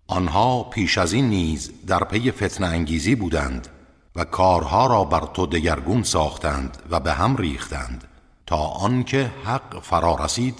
آنها 0.07 0.63
پیش 0.63 0.97
از 0.97 1.13
این 1.13 1.29
نیز 1.29 1.85
در 1.87 2.03
پی 2.03 2.31
فتن 2.31 2.63
انگیزی 2.63 3.15
بودند 3.15 3.67
و 4.15 4.23
کارها 4.23 4.87
را 4.87 5.03
بر 5.03 5.25
تو 5.33 5.45
دگرگون 5.45 6.03
ساختند 6.03 6.83
و 6.89 6.99
به 6.99 7.13
هم 7.13 7.35
ریختند 7.35 8.03
تا 8.45 8.57
آنکه 8.57 9.31
حق 9.45 9.79
فرا 9.79 10.15
رسید 10.15 10.59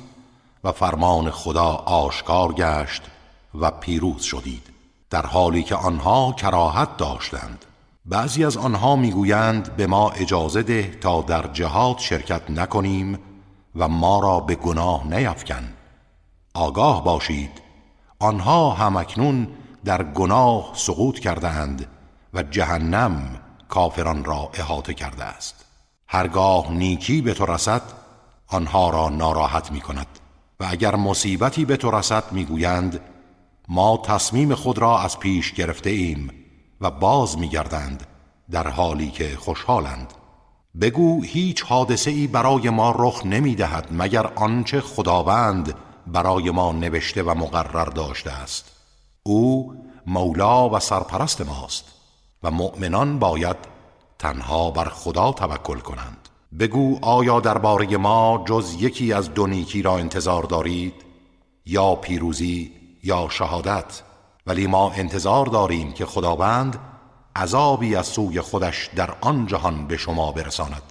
و 0.64 0.72
فرمان 0.72 1.32
خدا 1.32 1.66
آشکار 1.74 2.54
گشت 2.54 3.02
و 3.56 3.72
پیروز 3.72 4.22
شدید 4.22 4.64
در 5.10 5.26
حالی 5.26 5.64
که 5.64 5.76
آنها 5.76 6.36
کراهت 6.38 6.98
داشتند 6.98 7.66
بعضی 8.06 8.46
از 8.46 8.58
آنها 8.58 8.96
می‌گویند 8.96 9.76
به 9.76 9.88
ما 9.88 10.10
اجازه 10.10 10.64
ده 10.64 10.98
تا 11.02 11.22
در 11.22 11.48
جهاد 11.48 11.98
شرکت 11.98 12.50
نکنیم 12.50 13.20
و 13.76 13.88
ما 13.88 14.20
را 14.20 14.40
به 14.40 14.56
گناه 14.56 15.08
نیفکن 15.08 15.74
آگاه 16.58 17.04
باشید. 17.04 17.62
آنها 18.20 18.70
همکنون 18.70 19.48
در 19.86 20.04
گناه 20.04 20.72
سقوط 20.74 21.20
کردند 21.20 21.88
و 22.34 22.44
جهنم 22.44 23.40
کافران 23.70 24.26
را 24.26 24.52
احاطه 24.54 24.94
کرده 24.94 25.24
است. 25.24 25.66
هرگاه 26.08 26.72
نیکی 26.72 27.22
به 27.22 27.34
تو 27.34 27.46
رسد 27.46 27.82
آنها 28.48 28.90
را 28.90 29.10
ناراحت 29.10 29.72
می 29.72 29.82
کند 29.82 30.08
و 30.60 30.66
اگر 30.70 30.96
مصیبتی 30.96 31.66
به 31.66 31.78
تو 31.78 31.92
رسد 31.92 32.24
می‌گویند 32.32 33.00
ما 33.68 33.98
تصمیم 33.98 34.56
خود 34.56 34.78
را 34.78 35.00
از 35.00 35.20
پیش 35.20 35.54
گرفته 35.54 35.90
ایم 35.90 36.30
و 36.82 36.92
باز 36.92 37.38
میگردند 37.38 38.08
در 38.52 38.68
حالی 38.68 39.12
که 39.12 39.36
خوشحالند. 39.40 40.14
بگو 40.82 41.24
هیچ 41.24 41.64
حادثه 41.64 42.12
ای 42.12 42.28
برای 42.28 42.70
ما 42.70 42.96
رخ 42.98 43.26
نمی 43.26 43.56
دهد 43.56 43.88
مگر 43.92 44.28
آنچه 44.28 44.82
خداوند 44.82 45.74
برای 46.08 46.52
ما 46.52 46.72
نوشته 46.72 47.24
و 47.24 47.34
مقرر 47.34 47.86
داشته 47.86 48.32
است. 48.32 48.72
او 49.24 49.76
مولا 50.06 50.70
و 50.70 50.80
سرپرست 50.80 51.42
ماست 51.42 51.86
و 52.44 52.52
مؤمنان 52.52 53.20
باید 53.20 53.58
تنها 54.20 54.72
بر 54.72 54.90
خدا 54.90 55.32
توکل 55.32 55.80
کنند. 55.80 56.30
بگو 56.60 57.00
آیا 57.02 57.40
درباره 57.40 57.98
ما 57.98 58.44
جز 58.48 58.76
یکی 58.80 59.14
از 59.14 59.34
دو 59.34 59.48
نیکی 59.48 59.82
را 59.82 59.98
انتظار 59.98 60.44
دارید؟ 60.44 60.94
یا 61.66 61.96
پیروزی 61.96 62.72
یا 63.04 63.28
شهادت. 63.30 64.02
ولی 64.48 64.68
ما 64.68 64.92
انتظار 64.92 65.46
داریم 65.46 65.92
که 65.94 66.06
خداوند 66.06 66.80
عذابی 67.36 67.96
از 67.96 68.08
سوی 68.08 68.42
خودش 68.42 68.90
در 68.96 69.14
آن 69.22 69.48
جهان 69.48 69.88
به 69.88 69.98
شما 69.98 70.32
برساند 70.32 70.82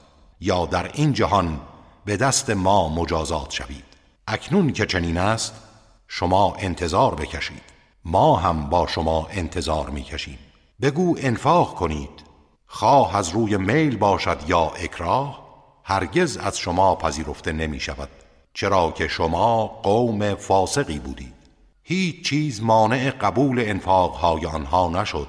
یا 0.40 0.66
در 0.66 0.90
این 0.94 1.12
جهان 1.12 1.60
به 2.04 2.16
دست 2.16 2.50
ما 2.50 2.88
مجازات 2.88 3.50
شوید. 3.50 3.95
اکنون 4.28 4.72
که 4.72 4.86
چنین 4.86 5.16
است 5.18 5.54
شما 6.08 6.56
انتظار 6.58 7.14
بکشید. 7.14 7.62
ما 8.04 8.36
هم 8.36 8.70
با 8.70 8.86
شما 8.86 9.26
انتظار 9.30 9.90
می‌کشیم. 9.90 10.38
بگو 10.82 11.16
انفاق 11.18 11.74
کنید. 11.74 12.24
خواه 12.66 13.16
از 13.16 13.28
روی 13.28 13.56
میل 13.56 13.96
باشد 13.96 14.38
یا 14.46 14.60
اکراه 14.60 15.46
هرگز 15.84 16.36
از 16.36 16.58
شما 16.58 16.94
پذیرفته 16.94 17.52
نمی 17.52 17.80
شود 17.80 18.08
چرا 18.54 18.90
که 18.90 19.08
شما 19.08 19.66
قوم 19.66 20.34
فاسقی 20.34 20.98
بودید. 20.98 21.34
هیچ 21.82 22.28
چیز 22.28 22.62
مانع 22.62 23.10
قبول 23.10 23.60
انفاقهای 23.60 24.46
آنها 24.46 24.88
نشد 24.88 25.28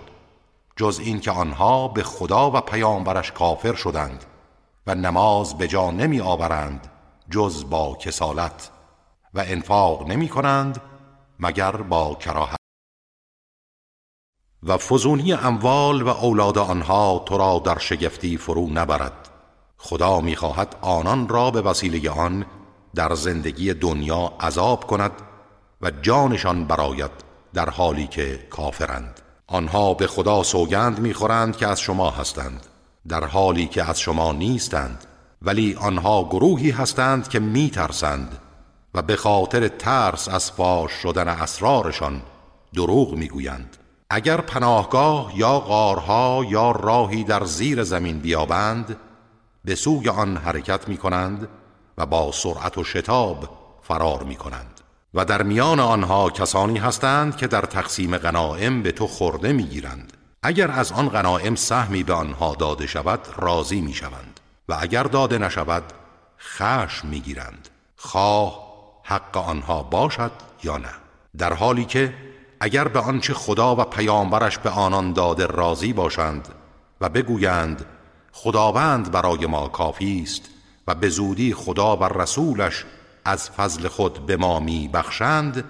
جز 0.76 1.00
اینکه 1.00 1.32
آنها 1.32 1.88
به 1.88 2.04
خدا 2.04 2.52
و 2.52 2.62
پیامبرش 2.62 3.32
کافر 3.32 3.74
شدند 3.74 4.26
و 4.88 4.96
نماز 4.96 5.58
به 5.58 5.68
جا 5.68 5.92
نمی 5.92 6.22
آورند 6.22 6.88
جز 7.30 7.70
با 7.70 7.96
کسالت. 7.96 8.70
و 9.34 9.40
انفاق 9.48 10.08
نمی 10.08 10.30
کنند 10.30 10.82
مگر 11.40 11.72
با 11.72 12.16
کراهت. 12.16 12.58
و 14.64 14.78
فزونی 14.78 15.34
اموال 15.34 16.02
و 16.02 16.08
اولاد 16.08 16.58
آنها 16.58 17.24
تو 17.26 17.38
را 17.38 17.62
در 17.66 17.78
شگفتی 17.78 18.38
فرو 18.38 18.70
نبرد. 18.70 19.30
خدا 19.78 20.22
می‌خواهد 20.22 20.76
آنان 20.82 21.28
را 21.28 21.52
به 21.52 21.62
وسیله 21.62 22.10
آن 22.10 22.46
در 22.96 23.16
زندگی 23.16 23.74
دنیا 23.74 24.34
عذاب 24.40 24.88
کند 24.88 25.12
و 25.82 25.92
جانشان 25.92 26.66
براید 26.66 27.12
در 27.54 27.70
حالی 27.70 28.08
که 28.08 28.48
کافرند. 28.50 29.22
آنها 29.48 29.94
به 29.94 30.08
خدا 30.08 30.44
سوگند 30.44 31.00
می‌خورند 31.00 31.58
که 31.58 31.68
از 31.68 31.80
شما 31.80 32.12
هستند 32.12 32.68
در 33.08 33.26
حالی 33.26 33.68
که 33.68 33.90
از 33.90 34.00
شما 34.00 34.32
نیستند 34.32 35.06
ولی 35.42 35.76
آنها 35.76 36.24
گروهی 36.24 36.72
هستند 36.72 37.28
که 37.28 37.40
میترسند. 37.40 38.38
و 38.94 39.02
به 39.02 39.16
خاطر 39.16 39.68
ترس 39.68 40.28
از 40.28 40.52
فاش 40.52 40.92
شدن 40.92 41.28
اسرارشان 41.28 42.22
دروغ 42.74 43.14
می‌گویند. 43.14 43.78
اگر 44.10 44.42
پناهگاه 44.42 45.32
یا 45.36 45.60
غارها 45.60 46.46
یا 46.50 46.72
راهی 46.72 47.24
در 47.24 47.46
زیر 47.46 47.84
زمین 47.84 48.20
بیابند 48.20 48.98
به 49.66 49.76
سوی 49.76 50.10
آن 50.10 50.38
حرکت 50.38 50.88
می 50.88 50.98
کنند 50.98 51.48
و 51.98 52.06
با 52.06 52.32
سرعت 52.32 52.78
و 52.78 52.84
شتاب 52.84 53.50
فرار 53.82 54.24
می 54.24 54.36
کنند 54.36 54.82
و 55.14 55.26
در 55.26 55.44
میان 55.44 55.80
آنها 55.80 56.30
کسانی 56.30 56.78
هستند 56.78 57.38
که 57.38 57.48
در 57.48 57.62
تقسیم 57.62 58.18
غنائم 58.18 58.84
به 58.84 58.92
تو 58.92 59.08
خورده 59.08 59.54
می 59.54 59.64
گیرند 59.64 60.18
اگر 60.44 60.72
از 60.72 60.92
آن 60.92 61.10
غنائم 61.10 61.56
سهمی 61.56 62.04
به 62.04 62.14
آنها 62.14 62.56
داده 62.56 62.88
شود 62.88 63.20
راضی 63.38 63.82
می 63.82 63.94
شوند 63.94 64.40
و 64.70 64.78
اگر 64.80 65.04
داده 65.04 65.38
نشود 65.38 65.84
خشم 66.40 67.08
می 67.08 67.20
گیرند 67.20 67.70
خواه 67.96 68.67
حق 69.10 69.38
آنها 69.38 69.84
باشد 69.84 70.32
یا 70.64 70.78
نه. 70.78 70.90
در 71.38 71.54
حالی 71.54 71.86
که 71.86 72.14
اگر 72.60 72.88
به 72.88 73.00
آنچه 73.00 73.34
خدا 73.34 73.76
و 73.76 73.84
پیامبرش 73.84 74.58
به 74.58 74.70
آنان 74.70 75.14
داده 75.14 75.46
راضی 75.46 75.94
باشند 75.94 76.48
و 77.02 77.10
بگویند 77.10 77.86
خداوند 78.32 79.12
برای 79.12 79.46
ما 79.46 79.68
کافی 79.68 80.22
است 80.24 80.42
و 80.88 80.96
به 80.96 81.10
زودی 81.10 81.54
خدا 81.54 81.98
و 81.98 82.04
رسولش 82.04 82.86
از 83.26 83.50
فضل 83.50 83.88
خود 83.88 84.26
به 84.26 84.38
ما 84.38 84.60
می 84.60 84.88
بخشند 84.88 85.64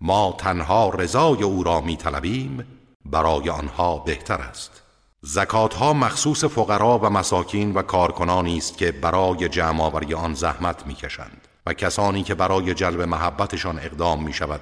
ما 0.00 0.34
تنها 0.38 0.88
رضای 0.88 1.42
او 1.42 1.62
را 1.62 1.80
می 1.80 1.96
طلبیم 1.96 2.66
برای 3.04 3.50
آنها 3.50 3.98
بهتر 3.98 4.40
است. 4.40 4.82
زکات 5.22 5.74
ها 5.74 5.92
مخصوص 5.92 6.44
فقرا 6.44 6.98
و 6.98 7.10
مساکین 7.10 7.74
و 7.74 7.82
کارکنانی 7.82 8.58
است 8.58 8.78
که 8.78 8.92
برای 8.92 9.48
جمع 9.48 9.82
آوری 9.82 10.14
آن 10.14 10.34
زحمت 10.34 10.86
می‌کشند. 10.86 11.48
و 11.66 11.72
کسانی 11.72 12.22
که 12.22 12.34
برای 12.34 12.74
جلب 12.74 13.00
محبتشان 13.00 13.78
اقدام 13.78 14.24
می 14.24 14.32
شود 14.32 14.60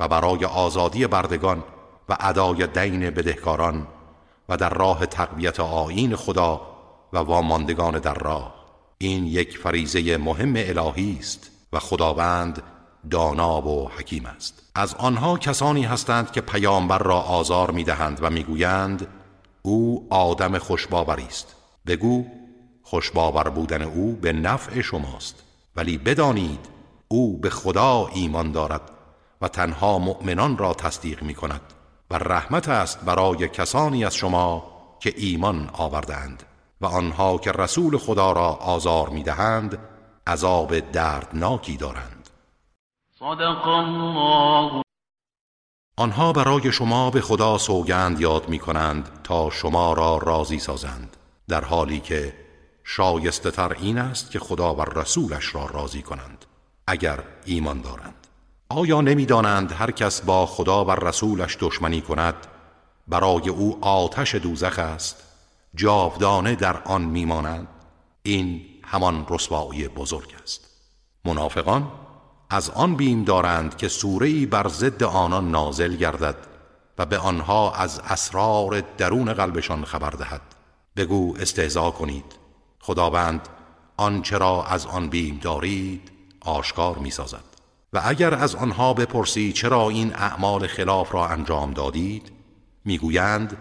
و 0.00 0.08
برای 0.08 0.44
آزادی 0.44 1.06
بردگان 1.06 1.64
و 2.08 2.16
ادای 2.20 2.66
دین 2.66 3.10
بدهکاران 3.10 3.86
و 4.48 4.56
در 4.56 4.70
راه 4.70 5.06
تقویت 5.06 5.60
آیین 5.60 6.16
خدا 6.16 6.60
و 7.12 7.18
واماندگان 7.18 7.98
در 7.98 8.14
راه. 8.14 8.54
این 8.98 9.26
یک 9.26 9.58
فریزه 9.58 10.16
مهم 10.16 10.52
الهی 10.56 11.16
است 11.20 11.50
و 11.72 11.78
خداوند 11.78 12.62
دانا 13.10 13.62
و 13.62 13.88
حکیم 13.88 14.26
است. 14.26 14.62
از 14.74 14.94
آنها 14.94 15.38
کسانی 15.38 15.84
هستند 15.84 16.32
که 16.32 16.40
پیامبر 16.40 16.98
را 16.98 17.20
آزار 17.20 17.70
می‌دهند 17.70 18.18
و 18.22 18.30
می‌گویند 18.30 19.06
او 19.62 20.06
آدم 20.10 20.58
خوشباوری 20.58 21.26
است. 21.26 21.56
بگو 21.86 22.26
خوشباور 22.82 23.48
بودن 23.48 23.82
او 23.82 24.12
به 24.12 24.32
نفع 24.32 24.80
شماست. 24.80 25.42
ولی 25.76 25.98
بدانید 25.98 26.68
او 27.08 27.38
به 27.38 27.50
خدا 27.50 28.06
ایمان 28.14 28.52
دارد 28.52 28.90
و 29.40 29.48
تنها 29.48 29.98
مؤمنان 29.98 30.58
را 30.58 30.74
تصدیق 30.74 31.22
می 31.22 31.34
کند 31.34 31.60
و 32.10 32.14
رحمت 32.18 32.68
است 32.68 33.04
برای 33.04 33.48
کسانی 33.48 34.04
از 34.04 34.14
شما 34.14 34.72
که 35.00 35.14
ایمان 35.16 35.70
آوردند 35.72 36.42
و 36.80 36.86
آنها 36.86 37.38
که 37.38 37.52
رسول 37.52 37.98
خدا 37.98 38.32
را 38.32 38.48
آزار 38.48 39.08
می 39.08 39.22
دهند 39.22 39.78
عذاب 40.26 40.78
دردناکی 40.78 41.76
دارند. 41.76 42.30
صدق 43.18 43.68
الله. 43.68 44.82
آنها 45.96 46.32
برای 46.32 46.72
شما 46.72 47.10
به 47.10 47.20
خدا 47.20 47.58
سوگند 47.58 48.20
یاد 48.20 48.48
می 48.48 48.58
کنند 48.58 49.20
تا 49.24 49.50
شما 49.50 49.92
را 49.92 50.18
راضی 50.18 50.58
سازند 50.58 51.16
در 51.48 51.64
حالی 51.64 52.00
که 52.00 52.41
شایسته 52.84 53.50
تر 53.50 53.72
این 53.72 53.98
است 53.98 54.30
که 54.30 54.38
خدا 54.38 54.74
و 54.74 54.82
رسولش 54.82 55.54
را 55.54 55.66
راضی 55.66 56.02
کنند 56.02 56.44
اگر 56.86 57.24
ایمان 57.44 57.80
دارند. 57.80 58.26
آیا 58.68 59.00
نمی‌دانند 59.00 59.72
هر 59.72 59.90
کس 59.90 60.20
با 60.20 60.46
خدا 60.46 60.84
و 60.84 60.90
رسولش 60.90 61.56
دشمنی 61.60 62.00
کند؟ 62.00 62.34
برای 63.08 63.48
او 63.48 63.84
آتش 63.84 64.34
دوزخ 64.34 64.78
است 64.78 65.22
جاودانه 65.74 66.54
در 66.54 66.82
آن 66.82 67.02
میمانند 67.02 67.68
این 68.22 68.62
همان 68.84 69.26
رسوایی 69.30 69.88
بزرگ 69.88 70.34
است. 70.42 70.66
منافقان 71.24 71.92
از 72.50 72.70
آن 72.70 72.96
بیم 72.96 73.24
دارند 73.24 73.76
که 73.76 73.88
سوره 73.88 74.46
بر 74.46 74.68
ضد 74.68 75.02
آنان 75.02 75.50
نازل 75.50 75.96
گردد 75.96 76.36
و 76.98 77.06
به 77.06 77.18
آنها 77.18 77.72
از 77.72 77.98
اسرار 77.98 78.80
درون 78.80 79.32
قلبشان 79.32 79.84
خبر 79.84 80.10
دهد. 80.10 80.40
بگو 80.96 81.34
استهزا 81.40 81.90
کنید. 81.90 82.41
خداوند 82.82 83.48
آنچه 83.96 84.38
را 84.38 84.64
از 84.64 84.86
آن 84.86 85.08
بیم 85.08 85.38
دارید 85.42 86.12
آشکار 86.40 86.98
می 86.98 87.10
سازد 87.10 87.44
و 87.92 88.00
اگر 88.04 88.34
از 88.34 88.54
آنها 88.54 88.94
بپرسی 88.94 89.52
چرا 89.52 89.88
این 89.88 90.14
اعمال 90.14 90.66
خلاف 90.66 91.14
را 91.14 91.26
انجام 91.26 91.72
دادید 91.72 92.32
می‌گویند 92.84 93.56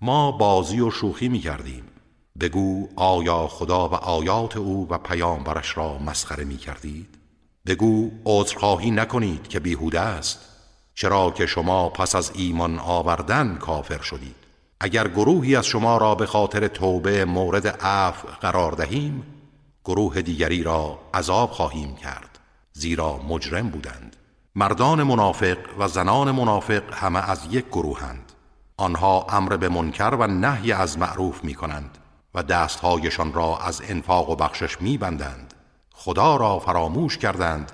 ما 0.00 0.32
بازی 0.32 0.80
و 0.80 0.90
شوخی 0.90 1.28
می 1.28 1.38
کردیم 1.38 1.84
بگو 2.40 2.88
آیا 2.96 3.48
خدا 3.48 3.88
و 3.88 3.94
آیات 3.94 4.56
او 4.56 4.86
و 4.90 4.98
پیامبرش 4.98 5.76
را 5.76 5.98
مسخره 5.98 6.44
می 6.44 6.56
کردید 6.56 7.18
بگو 7.66 8.10
عذرخواهی 8.24 8.90
نکنید 8.90 9.48
که 9.48 9.60
بیهوده 9.60 10.00
است. 10.00 10.38
چرا 10.94 11.30
که 11.30 11.46
شما 11.46 11.88
پس 11.88 12.14
از 12.14 12.32
ایمان 12.34 12.78
آوردن 12.78 13.56
کافر 13.56 14.00
شدید؟ 14.00 14.43
اگر 14.84 15.08
گروهی 15.08 15.56
از 15.56 15.66
شما 15.66 15.96
را 15.96 16.14
به 16.14 16.26
خاطر 16.26 16.68
توبه 16.68 17.24
مورد 17.24 17.66
عفو 17.66 18.28
قرار 18.40 18.72
دهیم 18.72 19.26
گروه 19.84 20.22
دیگری 20.22 20.62
را 20.62 20.98
عذاب 21.14 21.50
خواهیم 21.50 21.96
کرد 21.96 22.38
زیرا 22.72 23.20
مجرم 23.28 23.68
بودند. 23.68 24.16
مردان 24.54 25.02
منافق 25.02 25.58
و 25.78 25.88
زنان 25.88 26.30
منافق 26.30 26.82
همه 26.92 27.30
از 27.30 27.46
یک 27.50 27.66
گروهند. 27.68 28.32
آنها 28.76 29.26
امر 29.28 29.56
به 29.56 29.68
منکر 29.68 30.10
و 30.10 30.26
نهی 30.26 30.72
از 30.72 30.98
معروف 30.98 31.44
می 31.44 31.54
کنند 31.54 31.98
و 32.34 32.42
دستهایشان 32.42 33.32
را 33.32 33.58
از 33.58 33.82
انفاق 33.88 34.30
و 34.30 34.36
بخشش 34.36 34.80
می 34.80 34.98
بندند 34.98 35.54
خدا 35.94 36.36
را 36.36 36.58
فراموش 36.58 37.18
کردند 37.18 37.72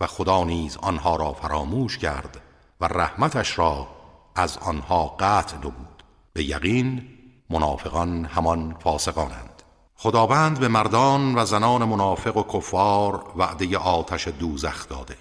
و 0.00 0.06
خدا 0.06 0.44
نیز 0.44 0.76
آنها 0.76 1.16
را 1.16 1.32
فراموش 1.32 1.98
کرد 1.98 2.40
و 2.80 2.84
رحمتش 2.84 3.58
را 3.58 3.88
از 4.34 4.58
آنها 4.58 5.16
قطع 5.20 5.56
نبود 5.56 6.01
به 6.32 6.44
یقین 6.44 7.08
منافقان 7.50 8.24
همان 8.24 8.76
فاسقانند. 8.80 9.62
خداوند 9.94 10.60
به 10.60 10.68
مردان 10.68 11.38
و 11.38 11.44
زنان 11.44 11.84
منافق 11.84 12.36
و 12.36 12.58
کفار 12.58 13.32
وعده 13.36 13.78
آتش 13.78 14.28
دوزخ 14.28 14.88
داده. 14.88 15.16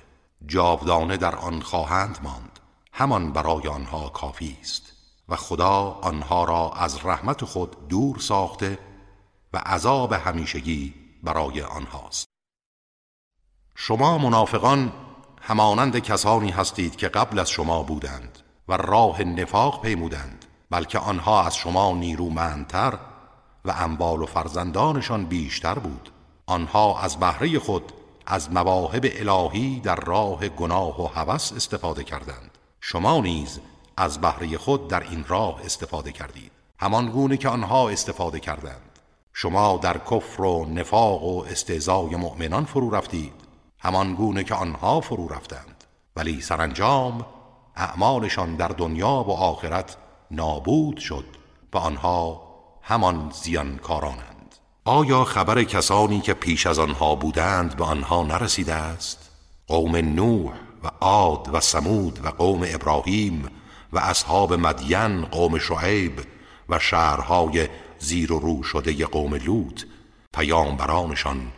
جاودانه 0.46 1.18
در 1.18 1.36
آن 1.36 1.62
خواهند 1.62 2.20
ماند. 2.24 2.60
همان 2.94 3.32
برای 3.32 3.68
آنها 3.68 4.10
کافی 4.10 4.58
است. 4.62 4.92
و 5.30 5.36
خدا 5.36 6.00
آنها 6.02 6.44
را 6.44 6.72
از 6.72 7.06
رحمت 7.06 7.46
خود 7.46 7.88
دور 7.88 8.20
ساخته 8.20 8.80
و 9.54 9.58
عذاب 9.58 10.14
همیشگی 10.14 10.94
برای 11.24 11.62
آنهاست. 11.62 12.26
شما 13.76 14.18
منافقان 14.18 14.92
همانند 15.42 16.00
کسانی 16.00 16.52
هستید 16.52 16.96
که 16.96 17.08
قبل 17.08 17.40
از 17.40 17.50
شما 17.50 17.84
بودند 17.84 18.40
و 18.68 18.78
راه 18.78 19.24
نفاق 19.24 19.82
پیمودند. 19.82 20.46
بلکه 20.72 21.00
آنها 21.00 21.44
از 21.44 21.56
شما 21.56 21.94
نیرومندتر 21.94 22.94
و 23.66 23.74
انبال 23.78 24.22
و 24.22 24.26
فرزندانشان 24.26 25.26
بیشتر 25.26 25.80
بود. 25.80 26.12
آنها 26.46 27.00
از 27.00 27.20
بهره 27.20 27.60
خود 27.60 27.92
از 28.26 28.52
مواهب 28.52 29.06
الهی 29.06 29.80
در 29.80 29.96
راه 29.96 30.48
گناه 30.48 31.02
و 31.02 31.08
هوس 31.08 31.54
استفاده 31.54 32.04
کردند. 32.04 32.58
شما 32.82 33.22
نیز 33.22 33.60
از 33.98 34.22
بهره 34.22 34.58
خود 34.58 34.88
در 34.88 35.04
این 35.10 35.26
راه 35.28 35.62
استفاده 35.66 36.12
کردید. 36.12 36.52
همان 36.80 37.10
گونه 37.10 37.38
که 37.38 37.50
آنها 37.50 37.90
استفاده 37.90 38.40
کردند. 38.40 39.00
شما 39.34 39.78
در 39.78 39.98
کفر 39.98 40.42
و 40.42 40.66
نفاق 40.66 41.24
و 41.24 41.44
استهزای 41.50 42.16
مؤمنان 42.16 42.66
فرو 42.66 42.96
رفتید. 42.96 43.34
همان 43.80 44.16
گونه 44.16 44.44
که 44.44 44.56
آنها 44.56 45.02
فرو 45.02 45.28
رفتند. 45.28 45.84
ولی 46.16 46.42
سرانجام 46.42 47.26
اعمالشان 47.76 48.56
در 48.56 48.68
دنیا 48.68 49.24
و 49.28 49.32
آخرت 49.32 49.98
نابود 50.32 50.98
شد 50.98 51.26
و 51.74 51.78
آنها 51.78 52.42
همان 52.82 53.32
زیانکارانند. 53.44 54.56
آیا 54.86 55.24
خبر 55.24 55.64
کسانی 55.64 56.22
که 56.22 56.34
پیش 56.34 56.68
از 56.68 56.80
آنها 56.80 57.16
بودند 57.16 57.76
به 57.76 57.84
آنها 57.84 58.24
نرسیده 58.24 58.74
است؟ 58.74 59.30
قوم 59.68 59.96
نوح 59.96 60.52
و 60.84 60.88
عاد 61.02 61.50
و 61.54 61.60
سمود 61.60 62.26
و 62.26 62.30
قوم 62.30 62.64
ابراهیم 62.68 63.50
و 63.94 64.00
اصحاب 64.00 64.54
مدین 64.54 65.26
قوم 65.26 65.58
شعیب 65.58 66.22
و 66.70 66.80
شهرهای 66.80 67.68
زیر 68.00 68.34
و 68.34 68.40
رو 68.40 68.64
شده 68.64 69.06
قوم 69.06 69.36
لوط 69.36 69.84
پیامبرانشان 70.34 71.52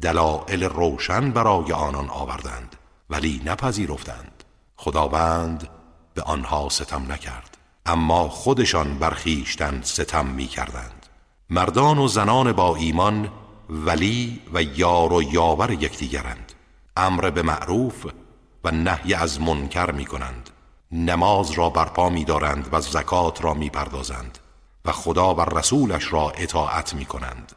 دلائل 0.00 0.64
روشن 0.64 1.30
برای 1.30 1.72
آنان 1.72 2.10
آوردند 2.10 2.76
ولی 3.10 3.42
نپذیرفتند. 3.44 4.44
خداوند 4.76 5.68
به 6.14 6.22
آنها 6.22 6.68
ستم 6.68 7.12
نکرد. 7.12 7.57
اما 7.88 8.28
خودشان 8.28 8.98
برخیشتن 8.98 9.80
ستم 9.82 10.26
می 10.26 10.46
کردند 10.46 11.06
مردان 11.50 11.98
و 11.98 12.08
زنان 12.08 12.52
با 12.52 12.76
ایمان 12.76 13.28
ولی 13.70 14.40
و 14.54 14.62
یار 14.62 15.12
و 15.12 15.22
یاور 15.22 15.70
یکدیگرند. 15.70 16.52
امر 16.96 17.30
به 17.30 17.42
معروف 17.42 18.06
و 18.64 18.70
نهی 18.70 19.14
از 19.14 19.40
منکر 19.40 19.90
می 19.90 20.04
کنند 20.04 20.50
نماز 20.92 21.50
را 21.50 21.70
برپا 21.70 22.10
می 22.10 22.24
دارند 22.24 22.68
و 22.72 22.80
زکات 22.80 23.44
را 23.44 23.54
می 23.54 23.70
پردازند 23.70 24.38
و 24.84 24.92
خدا 24.92 25.34
و 25.34 25.40
رسولش 25.40 26.12
را 26.12 26.30
اطاعت 26.30 26.94
می 26.94 27.04
کنند 27.04 27.52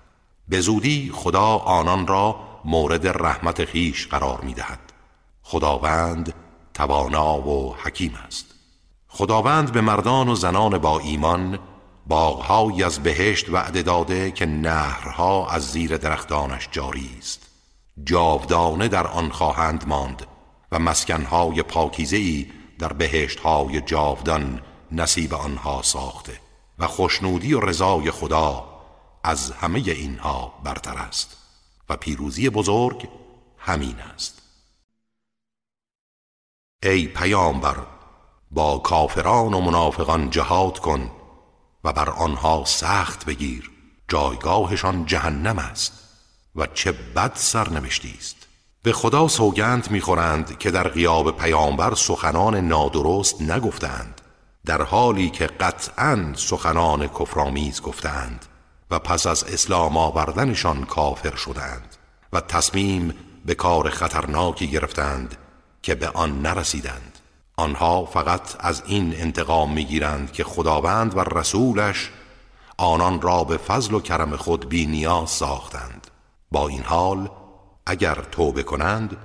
به 0.47 0.61
زودی 0.61 1.11
خدا 1.15 1.57
آنان 1.57 2.07
را 2.07 2.39
مورد 2.65 3.07
رحمت 3.07 3.65
خیش 3.65 4.07
قرار 4.07 4.41
می 4.41 4.53
دهد 4.53 4.79
خداوند 5.43 6.33
توانا 6.73 7.37
و 7.37 7.75
حکیم 7.75 8.13
است. 8.27 8.50
خداوند 9.13 9.71
به 9.71 9.81
مردان 9.81 10.29
و 10.29 10.35
زنان 10.35 10.77
با 10.77 10.99
ایمان 10.99 11.59
باغهایی 12.07 12.83
از 12.83 13.03
بهشت 13.03 13.49
وعده 13.49 13.81
داده 13.81 14.31
که 14.31 14.45
نهرها 14.45 15.49
از 15.49 15.71
زیر 15.71 15.97
درختانش 15.97 16.69
جاری 16.71 17.09
است. 17.19 17.47
جاودانه 18.03 18.87
در 18.87 19.07
آن 19.07 19.29
خواهند 19.29 19.87
ماند 19.87 20.27
و 20.71 20.79
مسکنهای 20.79 21.63
پاکیزه 21.63 22.45
در 22.79 22.93
بهشتهای 22.93 23.81
جاودان 23.81 24.61
نصیب 24.91 25.33
آنها 25.33 25.81
ساخته 25.81 26.39
و 26.79 26.87
خوشنودی 26.87 27.53
و 27.53 27.59
رضای 27.59 28.11
خدا 28.11 28.63
از 29.23 29.51
همه 29.51 29.79
اینها 29.79 30.53
برتر 30.63 30.97
است 30.97 31.37
و 31.89 31.97
پیروزی 31.97 32.49
بزرگ 32.49 33.07
همین 33.57 33.99
است. 33.99 34.41
ای 36.83 37.07
پیامبر! 37.07 37.90
با 38.51 38.77
کافران 38.77 39.53
و 39.53 39.61
منافقان 39.61 40.29
جهاد 40.29 40.79
کن 40.79 41.11
و 41.83 41.93
بر 41.93 42.09
آنها 42.09 42.63
سخت 42.65 43.25
بگیر. 43.25 43.71
جایگاهشان 44.07 45.05
جهنم 45.05 45.59
است 45.59 45.93
و 46.55 46.67
چه 46.73 46.91
بد 46.91 47.31
سرنوشتی 47.35 48.15
است. 48.17 48.35
به 48.83 48.93
خدا 48.93 49.27
سوگند 49.27 49.91
می‌خورند 49.91 50.57
که 50.57 50.71
در 50.71 50.87
غیاب 50.87 51.37
پیامبر 51.37 51.95
سخنان 51.95 52.55
نادرست 52.55 53.41
نگفتند 53.41 54.21
در 54.65 54.81
حالی 54.81 55.29
که 55.29 55.47
قطعا 55.47 56.33
سخنان 56.35 57.07
کفرآمیز 57.07 57.81
گفتند 57.81 58.45
و 58.91 58.99
پس 58.99 59.27
از 59.27 59.43
اسلام 59.43 59.97
آوردنشان 59.97 60.85
کافر 60.85 61.35
شدند 61.35 61.95
و 62.33 62.41
تصمیم 62.41 63.13
به 63.45 63.55
کار 63.55 63.89
خطرناکی 63.89 64.67
گرفتند 64.67 65.35
که 65.81 65.95
به 65.95 66.09
آن 66.09 66.41
نرسیدند. 66.41 67.19
آنها 67.61 68.05
فقط 68.05 68.55
از 68.59 68.83
این 68.85 69.15
انتقام 69.15 69.73
می‌گیرند 69.73 70.31
که 70.31 70.43
خداوند 70.43 71.17
و 71.17 71.19
رسولش 71.19 72.09
آنان 72.77 73.21
را 73.21 73.43
به 73.43 73.57
فضل 73.57 73.93
و 73.93 73.99
کرم 73.99 74.35
خود 74.35 74.69
بی 74.69 74.85
نیاز 74.85 75.29
ساختند. 75.29 76.07
با 76.51 76.67
این 76.67 76.83
حال 76.83 77.29
اگر 77.85 78.15
توبه 78.31 78.63
کنند 78.63 79.17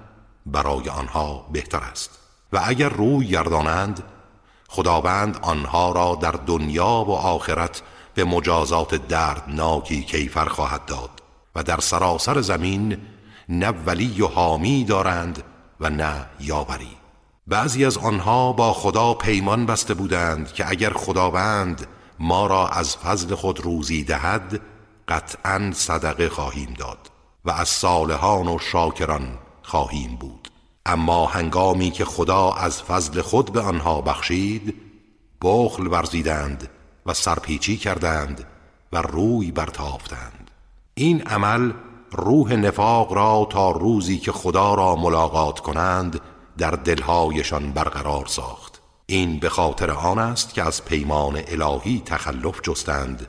برای 0.46 0.88
آنها 0.88 1.46
بهتر 1.52 1.78
است. 1.78 2.10
و 2.52 2.60
اگر 2.64 2.88
روی 2.88 3.28
گردانند 3.28 4.02
خداوند 4.68 5.38
آنها 5.42 5.92
را 5.92 6.18
در 6.20 6.34
دنیا 6.46 7.04
و 7.08 7.10
آخرت 7.10 7.82
به 8.14 8.24
مجازات 8.24 8.94
دردناکی 8.94 10.02
کیفر 10.02 10.44
خواهد 10.44 10.84
داد. 10.84 11.10
و 11.54 11.62
در 11.62 11.80
سراسر 11.80 12.40
زمین 12.40 12.98
نه 13.48 13.68
ولی 13.68 14.22
و 14.22 14.26
حامی 14.26 14.84
دارند 14.84 15.42
و 15.80 15.90
نه 15.90 16.26
یاوری. 16.40 17.05
بعضی 17.48 17.84
از 17.84 17.98
آنها 17.98 18.52
با 18.52 18.72
خدا 18.72 19.14
پیمان 19.14 19.66
بسته 19.66 19.94
بودند 19.94 20.52
که 20.52 20.70
اگر 20.70 20.90
خداوند 20.90 21.86
ما 22.18 22.46
را 22.46 22.68
از 22.68 22.96
فضل 22.96 23.34
خود 23.34 23.60
روزی 23.60 24.04
دهد 24.04 24.60
قطعا 25.08 25.72
صدقه 25.74 26.28
خواهیم 26.28 26.74
داد 26.78 27.10
و 27.44 27.50
از 27.50 27.68
صالحان 27.68 28.48
و 28.48 28.58
شاکران 28.58 29.38
خواهیم 29.62 30.16
بود. 30.16 30.48
اما 30.86 31.26
هنگامی 31.26 31.90
که 31.90 32.04
خدا 32.04 32.52
از 32.52 32.82
فضل 32.82 33.20
خود 33.20 33.52
به 33.52 33.60
آنها 33.60 34.00
بخشید 34.00 34.74
بخل 35.42 35.86
ورزیدند 35.86 36.68
و 37.06 37.14
سرپیچی 37.14 37.76
کردند 37.76 38.44
و 38.92 39.02
روی 39.02 39.52
برتافتند. 39.52 40.50
این 40.94 41.22
عمل 41.22 41.72
روح 42.12 42.52
نفاق 42.52 43.12
را 43.12 43.46
تا 43.50 43.70
روزی 43.70 44.18
که 44.18 44.32
خدا 44.32 44.74
را 44.74 44.96
ملاقات 44.96 45.60
کنند 45.60 46.20
در 46.58 46.70
دلهایشان 46.70 47.72
برقرار 47.72 48.26
ساخت. 48.26 48.82
این 49.06 49.38
به 49.38 49.48
خاطر 49.48 49.90
آن 49.90 50.18
است 50.18 50.54
که 50.54 50.62
از 50.62 50.84
پیمان 50.84 51.42
الهی 51.48 52.02
تخلف 52.06 52.60
جستند 52.62 53.26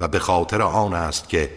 و 0.00 0.08
به 0.08 0.18
خاطر 0.18 0.62
آن 0.62 0.94
است 0.94 1.28
که 1.28 1.50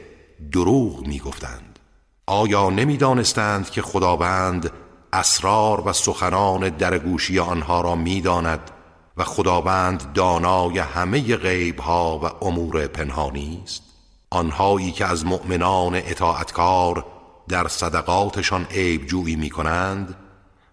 دروغ 0.52 1.08
می 1.08 1.20
گفتند 1.20 1.80
آیا 2.28 2.70
نمی 2.70 2.98
دانستند 2.98 3.70
که 3.70 3.82
خداوند 3.82 4.72
اسرار 5.14 5.88
و 5.88 5.94
سخنان 5.94 6.70
درگوشی 6.70 7.40
آنها 7.40 7.82
را 7.82 7.96
می 7.96 8.22
داند 8.22 8.72
و 9.18 9.24
خداوند 9.24 10.14
دانای 10.14 10.80
همه 10.80 11.36
غیبها 11.36 12.20
و 12.20 12.46
امور 12.46 12.88
پنهانی 12.88 13.62
است؟ 13.64 13.84
آنهایی 14.30 14.92
که 14.92 15.06
از 15.06 15.26
مؤمنان 15.26 15.96
اطاعتکار 15.96 17.06
در 17.50 17.68
صدقاتشان 17.68 18.66
عیب 18.66 19.06
جویی 19.06 19.36
می 19.36 19.50
کنند 19.50 20.16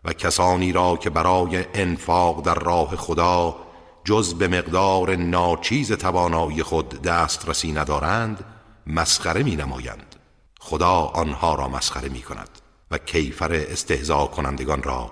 و 0.06 0.12
کسانی 0.12 0.72
را 0.72 0.96
که 0.96 1.10
برای 1.10 1.64
انفاق 1.74 2.42
در 2.42 2.54
راه 2.54 2.96
خدا 2.96 3.56
جز 4.04 4.34
به 4.34 4.48
مقدار 4.48 5.16
ناچیز 5.16 5.92
توانایی 5.92 6.62
خود 6.62 6.88
دسترسی 6.88 7.72
ندارند 7.72 8.44
مسخره 8.86 9.42
می 9.42 9.56
نمایند 9.56 10.16
خدا 10.60 10.92
آنها 10.94 11.54
را 11.54 11.68
مسخره 11.68 12.08
می 12.08 12.22
کند 12.22 12.48
و 12.90 12.98
کیفر 12.98 13.52
استهزا 13.52 14.26
کنندگان 14.26 14.82
را 14.82 15.10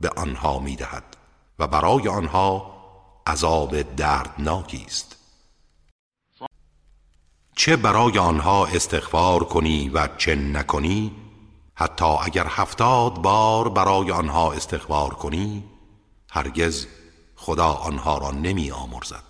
به 0.00 0.08
آنها 0.16 0.58
می 0.58 0.76
دهد 0.76 1.16
و 1.58 1.66
برای 1.66 2.08
آنها 2.08 2.72
عذاب 3.26 3.82
دردناکی 3.82 4.84
است. 4.86 5.16
چه 7.56 7.76
برای 7.76 8.18
آنها 8.18 8.66
استغفار 8.66 9.44
کنی 9.44 9.88
و 9.88 10.08
چه 10.18 10.34
نکنی 10.34 11.21
حتی 11.82 12.04
اگر 12.04 12.46
هفتاد 12.48 13.14
بار 13.14 13.68
برای 13.68 14.10
آنها 14.10 14.52
استغفار 14.52 15.14
کنی 15.14 15.64
هرگز 16.30 16.86
خدا 17.36 17.72
آنها 17.72 18.18
را 18.18 18.30
نمی 18.30 18.70
آمرزد. 18.70 19.24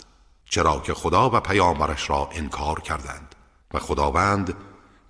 چرا 0.45 0.81
که 0.81 0.95
خدا 0.95 1.31
و 1.31 1.41
پیامبرش 1.41 2.11
را 2.11 2.29
انکار 2.33 2.81
کردند 2.81 3.35
و 3.75 3.79
خداوند 3.79 4.55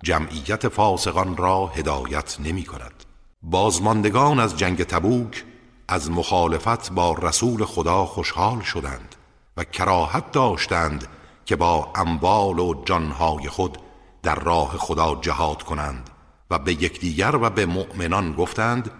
جمعیت 0.03 0.67
فاسقان 0.67 1.37
را 1.37 1.67
هدایت 1.67 2.37
نمی 2.39 2.63
کند. 2.63 3.03
بازماندگان 3.43 4.39
از 4.39 4.57
جنگ 4.57 4.83
تبوک 4.83 5.45
از 5.87 6.11
مخالفت 6.11 6.91
با 6.91 7.13
رسول 7.13 7.65
خدا 7.65 8.05
خوشحال 8.05 8.61
شدند 8.61 9.15
و 9.57 9.63
کراهت 9.63 10.31
داشتند 10.31 11.07
که 11.45 11.55
با 11.55 11.91
اموال 11.95 12.59
و 12.59 12.83
جانهای 12.85 13.49
خود 13.49 13.77
در 14.23 14.35
راه 14.35 14.77
خدا 14.77 15.15
جهاد 15.15 15.63
کنند. 15.63 16.09
و 16.53 16.59
به 16.59 16.73
یکدیگر 16.73 17.35
و 17.35 17.49
به 17.49 17.65
مؤمنان 17.65 18.33
گفتند 18.33 18.91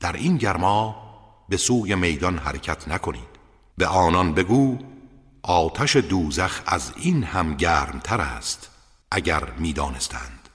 در 0.00 0.12
این 0.12 0.36
گرما 0.36 0.96
به 1.48 1.56
سوی 1.56 1.94
میدان 1.94 2.38
حرکت 2.38 2.88
نکنید. 2.88 3.38
به 3.76 3.86
آنان 3.86 4.34
بگو 4.34 4.78
آتش 5.42 5.96
دوزخ 5.96 6.62
از 6.66 6.92
این 6.96 7.24
هم 7.24 7.54
گرمتر 7.54 8.20
است 8.20 8.70
اگر 9.10 9.50
می‌دانستند. 9.58 10.48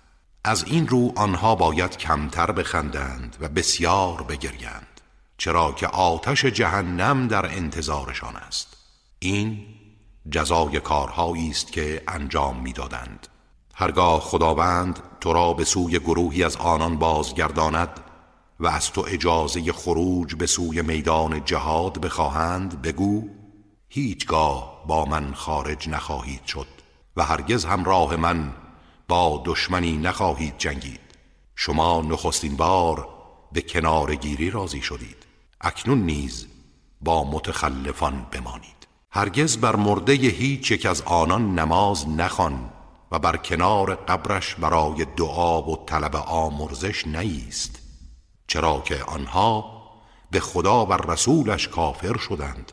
از 0.44 0.64
این 0.64 0.88
رو 0.88 1.14
آنها 1.16 1.56
باید 1.56 1.98
کمتر 1.98 2.52
بخندند 2.52 3.38
و 3.40 3.50
بسیار 3.50 4.24
بگریند 4.24 5.02
چرا 5.38 5.72
که 5.72 5.88
آتش 5.88 6.46
جهنم 6.46 7.28
در 7.28 7.46
انتظارشان 7.46 8.36
است. 8.36 8.78
این 9.20 9.66
جزای 10.32 10.80
کارهایی 10.80 11.50
است 11.50 11.72
که 11.72 12.04
انجام 12.08 12.60
می‌دادند. 12.60 13.28
هرگاه 13.74 14.20
خداوند 14.20 15.00
تو 15.22 15.34
را 15.34 15.54
به 15.54 15.64
سوی 15.64 16.00
گروهی 16.00 16.44
از 16.44 16.56
آنان 16.56 16.98
بازگرداند 16.98 18.00
و 18.60 18.68
از 18.68 18.92
تو 18.92 19.06
اجازه 19.08 19.74
خروج 19.74 20.36
به 20.36 20.46
سوی 20.46 20.82
میدان 20.82 21.46
جهاد 21.46 22.02
بخواهند 22.02 22.82
بگو 22.82 23.24
هیچگاه 23.90 24.84
با 24.88 25.06
من 25.06 25.34
خارج 25.34 25.90
نخواهید 25.90 26.46
شد 26.46 26.68
و 27.18 27.24
هرگز 27.24 27.66
همراه 27.66 28.16
من 28.16 28.54
با 29.08 29.44
دشمنی 29.46 29.98
نخواهید 29.98 30.58
جنگید. 30.58 31.00
شما 31.56 32.02
نخستین 32.02 32.56
بار 32.56 33.08
به 33.52 33.62
کنار 33.62 34.16
گیری 34.16 34.52
راضی 34.52 34.82
شدید. 34.82 35.18
اکنون 35.62 36.02
نیز 36.02 36.48
با 37.02 37.32
متخلفان 37.32 38.26
بمانید. 38.32 38.88
هرگز 39.12 39.58
بر 39.58 39.76
مرده 39.76 40.14
هیچ 40.14 40.72
یک 40.72 40.86
از 40.86 41.02
آنان 41.02 41.60
نماز 41.60 42.10
نخوان. 42.10 42.73
و 43.14 43.20
بر 43.20 43.38
کنار 43.38 43.96
قبرش 43.96 44.56
برای 44.56 45.06
دعا 45.06 45.62
و 45.62 45.86
طلب 45.86 46.16
آمرزش 46.16 47.08
نیست 47.08 47.80
چرا 48.48 48.82
که 48.86 49.04
آنها 49.04 49.82
به 50.32 50.40
خدا 50.40 50.86
و 50.86 50.94
رسولش 50.94 51.68
کافر 51.68 52.18
شدند 52.18 52.72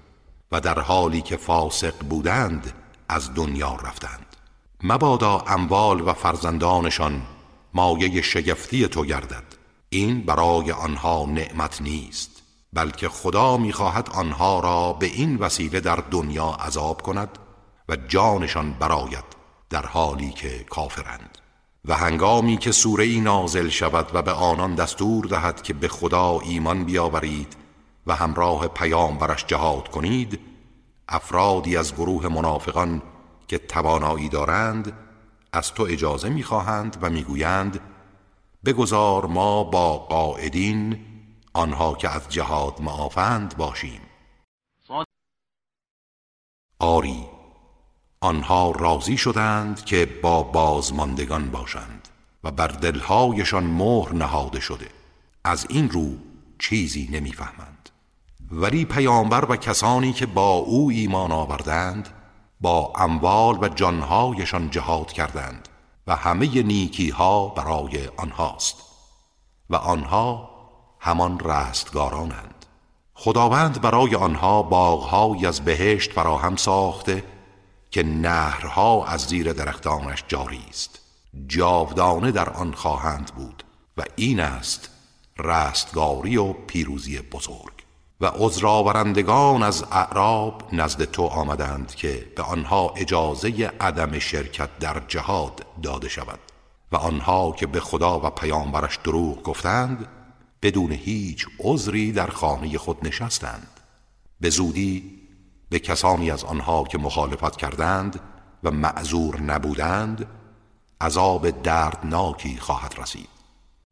و 0.52 0.60
در 0.60 0.78
حالی 0.78 1.22
که 1.22 1.36
فاسق 1.36 1.94
بودند 1.98 2.72
از 3.08 3.34
دنیا 3.34 3.74
رفتند. 3.84 4.36
مبادا 4.82 5.38
اموال 5.38 6.00
و 6.00 6.12
فرزندانشان 6.12 7.22
مایه 7.74 8.22
شگفتی 8.22 8.88
تو 8.88 9.04
گردد. 9.04 9.44
این 9.88 10.22
برای 10.22 10.72
آنها 10.72 11.26
نعمت 11.26 11.82
نیست 11.82 12.42
بلکه 12.72 13.08
خدا 13.08 13.56
می‌خواهد 13.56 14.10
آنها 14.14 14.60
را 14.60 14.92
به 14.92 15.06
این 15.06 15.36
وسیله 15.36 15.80
در 15.80 15.96
دنیا 16.10 16.46
عذاب 16.46 17.02
کند 17.02 17.38
و 17.88 17.96
جانشان 17.96 18.72
براید 18.72 19.39
در 19.70 19.86
حالی 19.86 20.30
که 20.30 20.64
کافرند. 20.64 21.38
و 21.84 21.94
هنگامی 21.94 22.56
که 22.56 22.72
سوره 22.72 23.04
ای 23.04 23.20
نازل 23.20 23.68
شود 23.68 24.10
و 24.14 24.22
به 24.22 24.32
آنان 24.32 24.74
دستور 24.74 25.24
دهد 25.24 25.62
که 25.62 25.74
به 25.74 25.88
خدا 25.88 26.40
ایمان 26.40 26.84
بیاورید 26.84 27.56
و 28.06 28.14
همراه 28.14 28.68
پیامبرش 28.68 29.46
جهاد 29.46 29.88
کنید 29.88 30.40
افرادی 31.08 31.76
از 31.76 31.94
گروه 31.94 32.28
منافقان 32.28 33.02
که 33.48 33.58
توانایی 33.58 34.28
دارند 34.28 34.92
از 35.52 35.74
تو 35.74 35.82
اجازه 35.82 36.28
می‌خواهند 36.28 36.96
و 37.02 37.10
می‌گویند 37.10 37.80
بگذار 38.64 39.26
ما 39.26 39.64
با 39.64 39.98
قاعدین 39.98 41.06
آنها 41.52 41.94
که 41.94 42.08
از 42.08 42.28
جهاد 42.28 42.80
معافند 42.80 43.56
باشیم. 43.56 44.00
آری 46.78 47.26
آنها 48.22 48.70
راضی 48.70 49.16
شدند 49.16 49.84
که 49.84 50.06
با 50.22 50.42
بازماندگان 50.42 51.50
باشند 51.50 52.08
و 52.44 52.50
بر 52.50 52.66
دلهایشان 52.66 53.64
مهر 53.64 54.12
نهاده 54.12 54.60
شده. 54.60 54.88
از 55.44 55.66
این 55.68 55.90
رو 55.90 56.10
چیزی 56.58 57.08
نمی‌فهمند. 57.12 57.88
ولی 58.50 58.84
پیامبر 58.84 59.44
و 59.44 59.56
کسانی 59.56 60.12
که 60.12 60.26
با 60.26 60.50
او 60.52 60.90
ایمان 60.90 61.32
آوردند 61.32 62.08
با 62.60 62.92
اموال 62.96 63.58
و 63.64 63.68
جانهایشان 63.68 64.70
جهاد 64.70 65.12
کردند 65.12 65.68
و 66.06 66.16
همه 66.16 66.62
نیکی 66.62 67.10
ها 67.10 67.48
برای 67.48 68.08
آنهاست. 68.16 68.76
و 69.70 69.76
آنها 69.76 70.50
همان 70.98 71.40
رستگارانند. 71.40 72.66
خداوند 73.14 73.80
برای 73.80 74.14
آنها 74.14 74.62
باغهایی 74.62 75.46
از 75.46 75.60
بهشت 75.60 76.12
فراهم 76.12 76.56
ساخته 76.56 77.24
که 77.90 78.02
نهرها 78.02 79.06
از 79.06 79.20
زیر 79.20 79.52
درختانش 79.52 80.24
جاری 80.28 80.64
است. 80.68 81.00
جاودانه 81.46 82.32
در 82.32 82.50
آن 82.50 82.72
خواهند 82.72 83.32
بود 83.36 83.64
و 83.96 84.04
این 84.16 84.40
است 84.40 84.90
رستگاری 85.38 86.36
و 86.36 86.52
پیروزی 86.52 87.20
بزرگ. 87.20 87.72
و 88.20 88.26
عذرآورندگان 88.26 89.62
از 89.62 89.84
اعراب 89.92 90.68
نزد 90.72 91.04
تو 91.04 91.22
آمدند 91.22 91.94
که 91.94 92.32
به 92.36 92.42
آنها 92.42 92.94
اجازه 92.96 93.72
عدم 93.80 94.18
شرکت 94.18 94.78
در 94.78 95.02
جهاد 95.08 95.66
داده 95.82 96.08
شود. 96.08 96.38
و 96.92 96.96
آنها 96.96 97.52
که 97.52 97.66
به 97.66 97.80
خدا 97.80 98.20
و 98.20 98.30
پیامبرش 98.30 98.98
دروغ 99.04 99.42
گفتند 99.42 100.08
بدون 100.62 100.92
هیچ 100.92 101.46
عذری 101.58 102.12
در 102.12 102.26
خانه 102.26 102.78
خود 102.78 103.06
نشستند. 103.06 103.80
به 104.40 104.50
زودی 104.50 105.19
به 105.70 105.78
کسانی 105.78 106.30
از 106.30 106.44
آنها 106.44 106.84
که 106.84 106.98
مخالفت 106.98 107.56
کردند 107.56 108.20
و 108.64 108.70
معذور 108.70 109.40
نبودند 109.40 110.26
عذاب 111.00 111.50
دردناکی 111.50 112.56
خواهد 112.56 112.94
رسید. 112.98 113.28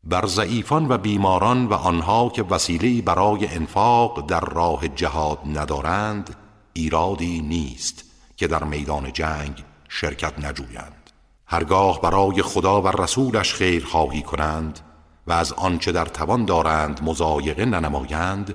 بر 0.05 0.27
ضعیفان 0.27 0.88
و 0.88 0.99
بیماران 0.99 1.67
و 1.67 1.75
آنها 1.75 2.29
که 2.29 2.43
وسیله 2.43 3.03
برای 3.03 3.47
انفاق 3.47 4.27
در 4.27 4.41
راه 4.41 4.88
جهاد 4.88 5.38
ندارند 5.47 6.37
ایرادی 6.73 7.41
نیست 7.41 8.05
که 8.37 8.47
در 8.47 8.64
میدان 8.64 9.12
جنگ 9.12 9.64
شرکت 9.88 10.38
نجویند. 10.38 11.11
هرگاه 11.47 12.01
برای 12.01 12.43
خدا 12.43 12.83
و 12.83 12.88
رسولش 12.88 13.55
خیر 13.55 13.85
خواهی 13.85 14.23
کنند 14.23 14.81
و 15.27 15.33
از 15.33 15.53
آنچه 15.53 15.93
در 15.93 16.05
توان 16.05 16.45
دارند 16.45 17.01
مزایقه 17.03 17.64
ننمایند 17.64 18.55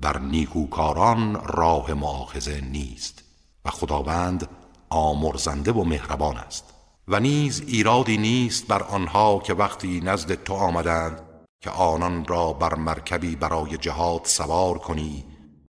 بر 0.00 0.18
نیکوکاران 0.18 1.40
راه 1.46 1.94
معاخزه 1.94 2.60
نیست 2.60 3.24
و 3.64 3.70
خداوند 3.70 4.48
آمرزنده 4.90 5.72
و 5.72 5.84
مهربان 5.84 6.36
است 6.36 6.64
و 7.08 7.20
نیز 7.20 7.60
ایرادی 7.60 8.16
نیست 8.16 8.66
بر 8.66 8.82
آنها 8.82 9.38
که 9.38 9.54
وقتی 9.54 10.00
نزد 10.00 10.34
تو 10.34 10.54
آمدند 10.54 11.22
که 11.60 11.70
آنان 11.70 12.24
را 12.24 12.52
بر 12.52 12.74
مرکبی 12.74 13.36
برای 13.36 13.76
جهاد 13.76 14.20
سوار 14.24 14.78
کنی. 14.78 15.24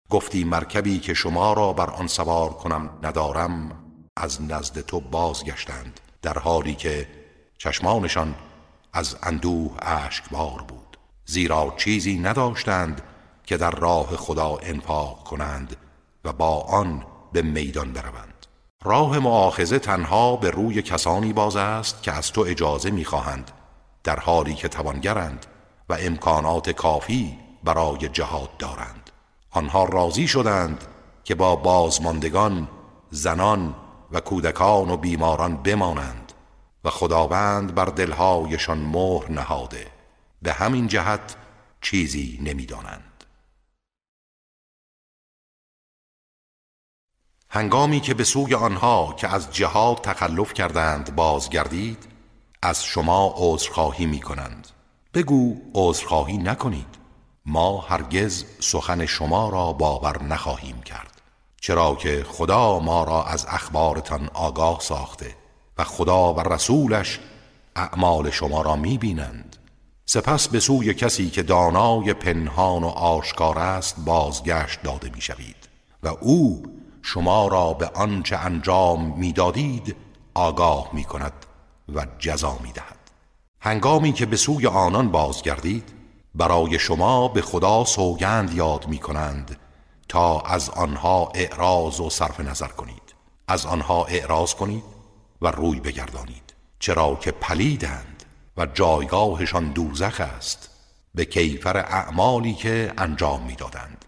گفتی 0.09 0.43
مرکبی 0.43 0.99
که 0.99 1.13
شما 1.13 1.53
را 1.53 1.73
بر 1.73 1.89
آن 1.89 2.07
سوار 2.07 2.49
کنم 2.49 2.89
ندارم 3.03 3.83
از 4.17 4.41
نزد 4.41 4.81
تو 4.81 4.99
بازگشتند 4.99 5.99
در 6.21 6.39
حالی 6.39 6.75
که 6.75 7.07
چشمانشان 7.57 8.35
از 8.93 9.15
اندوه 9.23 9.71
اشکبار 9.81 10.61
بود. 10.67 10.97
زیرا 11.25 11.73
چیزی 11.77 12.19
نداشتند 12.19 13.01
که 13.43 13.57
در 13.57 13.71
راه 13.71 14.15
خدا 14.15 14.57
انفاق 14.63 15.23
کنند 15.23 15.75
و 16.25 16.33
با 16.33 16.61
آن 16.61 17.05
به 17.33 17.41
میدان 17.41 17.93
بروند. 17.93 18.33
راه 18.83 19.19
معاخزه 19.19 19.79
تنها 19.79 20.35
به 20.35 20.49
روی 20.49 20.81
کسانی 20.81 21.33
باز 21.33 21.55
است 21.55 22.03
که 22.03 22.11
از 22.11 22.31
تو 22.31 22.41
اجازه 22.41 22.91
می‌خواهند 22.91 23.51
در 24.03 24.19
حالی 24.19 24.53
که 24.53 24.67
توانگرند 24.67 25.45
و 25.89 25.97
امکانات 25.99 26.69
کافی 26.69 27.37
برای 27.63 28.09
جهاد 28.09 28.57
دارند. 28.57 29.09
آنها 29.51 29.83
راضی 29.83 30.27
شدند 30.27 30.83
که 31.23 31.35
با 31.35 31.55
بازماندگان 31.55 32.67
زنان 33.09 33.75
و 34.11 34.19
کودکان 34.19 34.89
و 34.89 34.97
بیماران 34.97 35.57
بمانند 35.57 36.33
و 36.83 36.89
خداوند 36.89 37.75
بر 37.75 37.85
دلهایشان 37.85 38.77
مهر 38.77 39.31
نهاده. 39.31 39.87
به 40.41 40.53
همین 40.53 40.87
جهت 40.87 41.35
چیزی 41.81 42.39
نمی‌دانند. 42.43 43.12
هنگامی 47.55 47.99
که 47.99 48.13
به 48.13 48.23
سوی 48.23 48.55
آنها 48.55 49.13
که 49.17 49.33
از 49.33 49.51
جهاد 49.51 49.97
تخلف 49.97 50.53
کردند 50.53 51.15
بازگردید 51.15 52.07
از 52.61 52.83
شما 52.83 53.33
عذرخواهی 53.37 54.05
می 54.05 54.19
کنند 54.19 54.67
بگو 55.13 55.55
عذرخواهی 55.73 56.37
نکنید. 56.37 56.87
ما 57.45 57.81
هرگز 57.81 58.45
سخن 58.59 59.05
شما 59.05 59.49
را 59.49 59.73
باور 59.73 60.23
نخواهیم 60.23 60.81
کرد. 60.81 61.21
چرا 61.61 61.95
که 61.95 62.25
خدا 62.29 62.79
ما 62.79 63.03
را 63.03 63.23
از 63.23 63.45
اخبارتان 63.49 64.29
آگاه 64.33 64.79
ساخته 64.79 65.35
و 65.77 65.83
خدا 65.83 66.33
و 66.33 66.39
رسولش 66.39 67.19
اعمال 67.75 68.29
شما 68.29 68.61
را 68.61 68.75
می 68.75 68.97
بینند 68.97 69.55
سپس 70.05 70.47
به 70.47 70.59
سوی 70.59 70.93
کسی 70.93 71.29
که 71.29 71.43
دانای 71.43 72.13
پنهان 72.13 72.83
و 72.83 72.87
آشکار 72.87 73.59
است 73.59 73.95
بازگشت 74.05 74.83
داده 74.83 75.11
می 75.15 75.21
شوید 75.21 75.69
و 76.03 76.07
او 76.07 76.63
شما 77.05 77.47
را 77.47 77.73
به 77.73 77.87
آنچه 77.87 78.37
انجام 78.37 79.17
می‌دادید 79.17 79.95
آگاه 80.33 80.89
می 80.93 81.03
کند 81.03 81.33
و 81.95 82.07
جزا 82.19 82.57
می 82.63 82.71
دهد 82.71 83.11
هنگامی 83.59 84.13
که 84.13 84.25
به 84.25 84.35
سوی 84.35 84.67
آنان 84.67 85.11
بازگردید 85.11 85.93
برای 86.35 86.79
شما 86.79 87.27
به 87.27 87.41
خدا 87.41 87.85
سوگند 87.85 88.53
یاد 88.53 88.87
می 88.87 88.97
کنند 88.97 89.59
تا 90.09 90.39
از 90.39 90.69
آنها 90.69 91.31
اعراض 91.35 91.99
و 91.99 92.09
صرف 92.09 92.39
نظر 92.39 92.67
کنید. 92.67 93.15
از 93.47 93.65
آنها 93.65 94.05
اعراض 94.05 94.53
کنید 94.53 94.83
و 95.41 95.47
روی 95.47 95.79
بگردانید. 95.79 96.53
چرا 96.79 97.15
که 97.15 97.31
پلیدند 97.31 98.23
و 98.57 98.65
جایگاهشان 98.65 99.71
دوزخ 99.71 100.21
است. 100.21 100.69
به 101.15 101.25
کیفر 101.25 101.77
اعمالی 101.77 102.53
که 102.53 102.93
انجام 102.97 103.43
می‌دادند. 103.43 104.02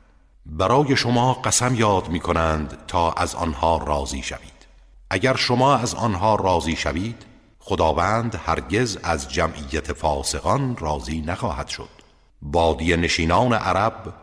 برای 0.45 0.95
شما 0.95 1.33
قسم 1.33 1.75
یاد 1.75 2.09
می 2.09 2.19
کنند 2.19 2.77
تا 2.87 3.11
از 3.11 3.35
آنها 3.35 3.77
راضی 3.77 4.23
شوید. 4.23 4.65
اگر 5.09 5.35
شما 5.35 5.75
از 5.75 5.95
آنها 5.95 6.35
راضی 6.35 6.75
شوید 6.75 7.25
خداوند 7.59 8.41
هرگز 8.45 8.97
از 9.03 9.31
جمعیت 9.31 9.93
فاسقان 9.93 10.77
راضی 10.77 11.21
نخواهد 11.21 11.67
شد. 11.67 11.89
بادی 12.41 12.97
نشینان 12.97 13.53
عرب 13.53 14.13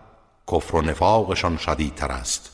کفر 0.53 0.77
و 0.77 0.83
نفاقشان 0.83 1.57
شدیدتر 1.57 2.13
است 2.13 2.51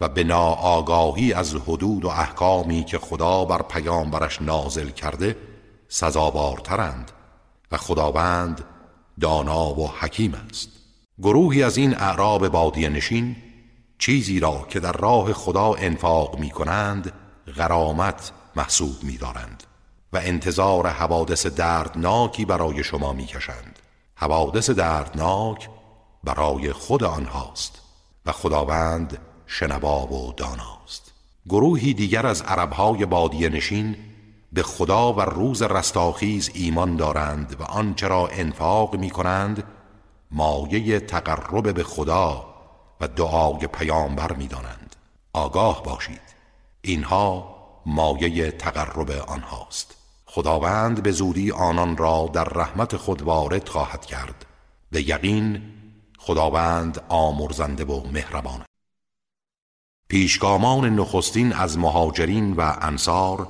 و 0.00 0.08
به 0.08 0.24
ناآگاهی 0.24 1.32
از 1.32 1.54
حدود 1.54 2.04
و 2.04 2.08
احکامی 2.08 2.84
که 2.84 2.98
خدا 2.98 3.44
بر 3.44 3.62
پیامبرش 3.62 4.42
نازل 4.42 4.90
کرده 4.90 5.36
سزاوارترند 5.88 7.12
و 7.72 7.76
خداوند 7.76 8.64
دانا 9.20 9.80
و 9.80 9.90
حکیم 10.00 10.34
است. 10.50 10.79
گروهی 11.22 11.62
از 11.62 11.76
این 11.76 11.94
اعراب 11.94 12.48
بادی 12.48 12.88
نشین 12.88 13.36
چیزی 13.98 14.40
را 14.40 14.66
که 14.68 14.80
در 14.80 14.92
راه 14.92 15.32
خدا 15.32 15.74
انفاق 15.74 16.38
می 16.38 16.50
کنند 16.50 17.12
غرامت 17.56 18.32
محسوب 18.56 19.02
می 19.02 19.16
دارند 19.16 19.62
و 20.12 20.20
انتظار 20.22 20.86
حوادث 20.86 21.46
دردناکی 21.46 22.44
برای 22.44 22.84
شما 22.84 23.12
می 23.12 23.26
کشند 23.26 23.78
حوادث 24.14 24.70
دردناک 24.70 25.68
برای 26.24 26.72
خود 26.72 27.04
آنهاست 27.04 27.80
و 28.26 28.32
خداوند 28.32 29.18
شنوا 29.46 30.06
و 30.06 30.32
داناست. 30.32 31.12
گروهی 31.48 31.94
دیگر 31.94 32.26
از 32.26 32.42
عربهای 32.42 33.06
بادی 33.06 33.48
نشین 33.48 33.96
به 34.52 34.62
خدا 34.62 35.12
و 35.12 35.20
روز 35.20 35.62
رستاخیز 35.62 36.50
ایمان 36.54 36.96
دارند 36.96 37.56
و 37.60 37.62
آنچه 37.62 38.08
را 38.08 38.28
انفاق 38.28 38.96
می 38.96 39.10
کنند 39.10 39.64
مایه 40.32 41.00
تقرب 41.00 41.74
به 41.74 41.82
خدا 41.82 42.54
و 43.00 43.08
دعای 43.08 43.66
پیامبر 43.66 44.32
می‌دانند. 44.32 44.96
آگاه 45.32 45.82
باشید. 45.82 46.20
اینها 46.82 47.56
مایه 47.86 48.50
تقرب 48.50 49.10
آنهاست. 49.10 49.96
خداوند 50.26 51.02
به 51.02 51.12
زودی 51.12 51.50
آنان 51.50 51.96
را 51.96 52.30
در 52.32 52.44
رحمت 52.44 52.96
خود 52.96 53.22
وارد 53.22 53.68
خواهد 53.68 54.06
کرد. 54.06 54.46
به 54.90 55.08
یقین 55.08 55.62
خداوند 56.18 57.04
آمرزنده 57.08 57.84
و 57.84 58.06
مهربان. 58.12 58.64
پیشگامان 60.08 60.96
نخستین 60.96 61.52
از 61.52 61.78
مهاجرین 61.78 62.52
و 62.52 62.76
انصار 62.80 63.48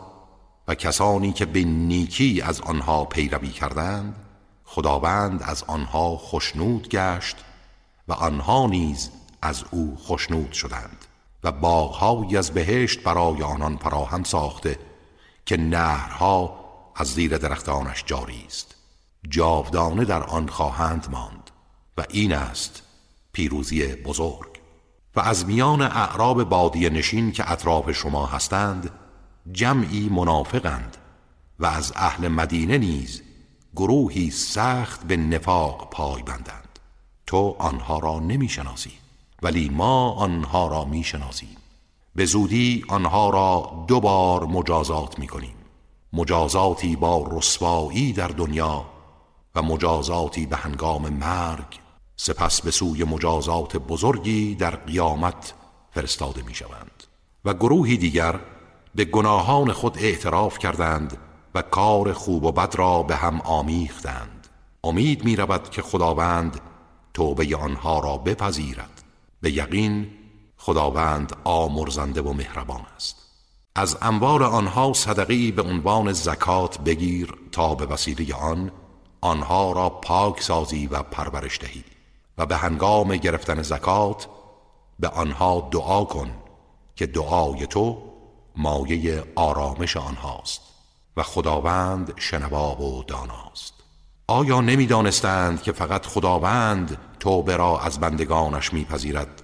و 0.68 0.74
کسانی 0.74 1.32
که 1.32 1.46
به 1.46 1.64
نیکی 1.64 2.42
از 2.42 2.60
آنها 2.60 3.04
پیروی 3.04 3.48
کردند 3.48 4.29
خداوند 4.72 5.42
از 5.42 5.64
آنها 5.66 6.16
خشنود 6.16 6.88
گشت 6.88 7.36
و 8.08 8.12
آنها 8.12 8.66
نیز 8.66 9.10
از 9.42 9.64
او 9.70 9.96
خشنود 10.04 10.52
شدند 10.52 11.04
و 11.44 11.52
باغهایی 11.52 12.36
از 12.36 12.50
بهشت 12.50 13.02
برای 13.02 13.42
آنان 13.42 13.76
فراهم 13.76 14.24
ساخته 14.24 14.78
که 15.46 15.56
نهرها 15.56 16.60
از 16.96 17.06
زیر 17.06 17.38
درختانش 17.38 18.04
جاری 18.06 18.44
است. 18.46 18.74
جاودانه 19.28 20.04
در 20.04 20.22
آن 20.22 20.48
خواهند 20.48 21.06
ماند 21.10 21.50
و 21.98 22.04
این 22.10 22.32
است 22.32 22.82
پیروزی 23.32 23.86
بزرگ. 23.86 24.60
و 25.16 25.20
از 25.20 25.46
میان 25.46 25.82
اعراب 25.82 26.44
بادی 26.44 26.90
نشین 26.90 27.32
که 27.32 27.52
اطراف 27.52 27.92
شما 27.92 28.26
هستند 28.26 28.90
جمعی 29.52 30.08
منافقند 30.08 30.96
و 31.58 31.66
از 31.66 31.92
اهل 31.96 32.28
مدینه 32.28 32.78
نیز 32.78 33.22
گروهی 33.76 34.30
سخت 34.30 35.04
به 35.04 35.16
نفاق 35.16 35.90
پای 35.90 36.22
بندند. 36.22 36.78
تو 37.26 37.56
آنها 37.58 37.98
را 37.98 38.18
نمی‌شناسی 38.18 38.92
ولی 39.42 39.68
ما 39.68 40.10
آنها 40.10 40.68
را 40.68 40.84
می‌شناسیم. 40.84 41.56
به 42.14 42.24
زودی 42.24 42.84
آنها 42.88 43.30
را 43.30 43.84
دو 43.88 44.00
بار 44.00 44.44
مجازات 44.44 45.18
می‌کنیم. 45.18 45.54
مجازاتی 46.12 46.96
با 46.96 47.28
رسوایی 47.30 48.12
در 48.12 48.28
دنیا 48.28 48.84
و 49.54 49.62
مجازاتی 49.62 50.46
به 50.46 50.56
هنگام 50.56 51.08
مرگ. 51.08 51.78
سپس 52.16 52.62
به 52.62 52.70
سوی 52.70 53.04
مجازات 53.04 53.76
بزرگی 53.76 54.54
در 54.54 54.76
قیامت 54.76 55.54
فرستاده 55.90 56.42
می 56.42 56.54
شوند 56.54 57.04
و 57.44 57.54
گروهی 57.54 57.96
دیگر 57.96 58.40
به 58.94 59.04
گناهان 59.04 59.72
خود 59.72 59.98
اعتراف 59.98 60.58
کردند 60.58 61.16
و 61.54 61.62
کار 61.62 62.12
خوب 62.12 62.44
و 62.44 62.52
بد 62.52 62.76
را 62.76 63.02
به 63.02 63.16
هم 63.16 63.40
آمیختند. 63.40 64.48
امید 64.84 65.24
می 65.24 65.36
رود 65.36 65.70
که 65.70 65.82
خداوند 65.82 66.60
توبه 67.14 67.56
آنها 67.56 67.98
را 67.98 68.16
بپذیرد. 68.16 69.02
به 69.40 69.52
یقین 69.52 70.10
خداوند 70.56 71.32
آمرزنده 71.44 72.22
و 72.22 72.32
مهربان 72.32 72.82
است. 72.96 73.16
از 73.74 73.98
اموال 74.02 74.42
آنها 74.42 74.92
صدقی 74.92 75.52
به 75.52 75.62
عنوان 75.62 76.12
زکات 76.12 76.78
بگیر 76.78 77.34
تا 77.52 77.74
به 77.74 77.86
وسیله 77.86 78.34
آن 78.34 78.70
آنها 79.20 79.72
را 79.72 79.90
پاک 79.90 80.42
سازی 80.42 80.86
و 80.86 81.02
پرورش 81.02 81.60
دهی 81.60 81.84
و 82.38 82.46
به 82.46 82.56
هنگام 82.56 83.16
گرفتن 83.16 83.62
زکات 83.62 84.28
به 85.00 85.08
آنها 85.08 85.68
دعا 85.70 86.04
کن 86.04 86.30
که 86.96 87.06
دعای 87.06 87.66
تو 87.66 88.02
مایه 88.56 89.24
آرامش 89.36 89.96
آنهاست. 89.96 90.60
و 91.16 91.22
خداوند 91.22 92.12
شنوا 92.16 92.82
و 92.82 93.04
داناست. 93.04 93.74
آیا 94.26 94.60
نمی‌دانستند 94.60 95.62
که 95.62 95.72
فقط 95.72 96.06
خداوند 96.06 96.98
توبه 97.20 97.56
را 97.56 97.80
از 97.80 98.00
بندگانش 98.00 98.72
میپذیرد 98.72 99.42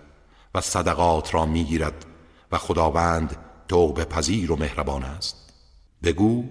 و 0.54 0.60
صدقات 0.60 1.34
را 1.34 1.46
می‌گیرد 1.46 2.06
و 2.52 2.58
خداوند 2.58 3.36
توبه 3.68 4.04
پذیر 4.04 4.52
و 4.52 4.56
مهربان 4.56 5.04
است؟ 5.04 5.52
بگو 6.02 6.44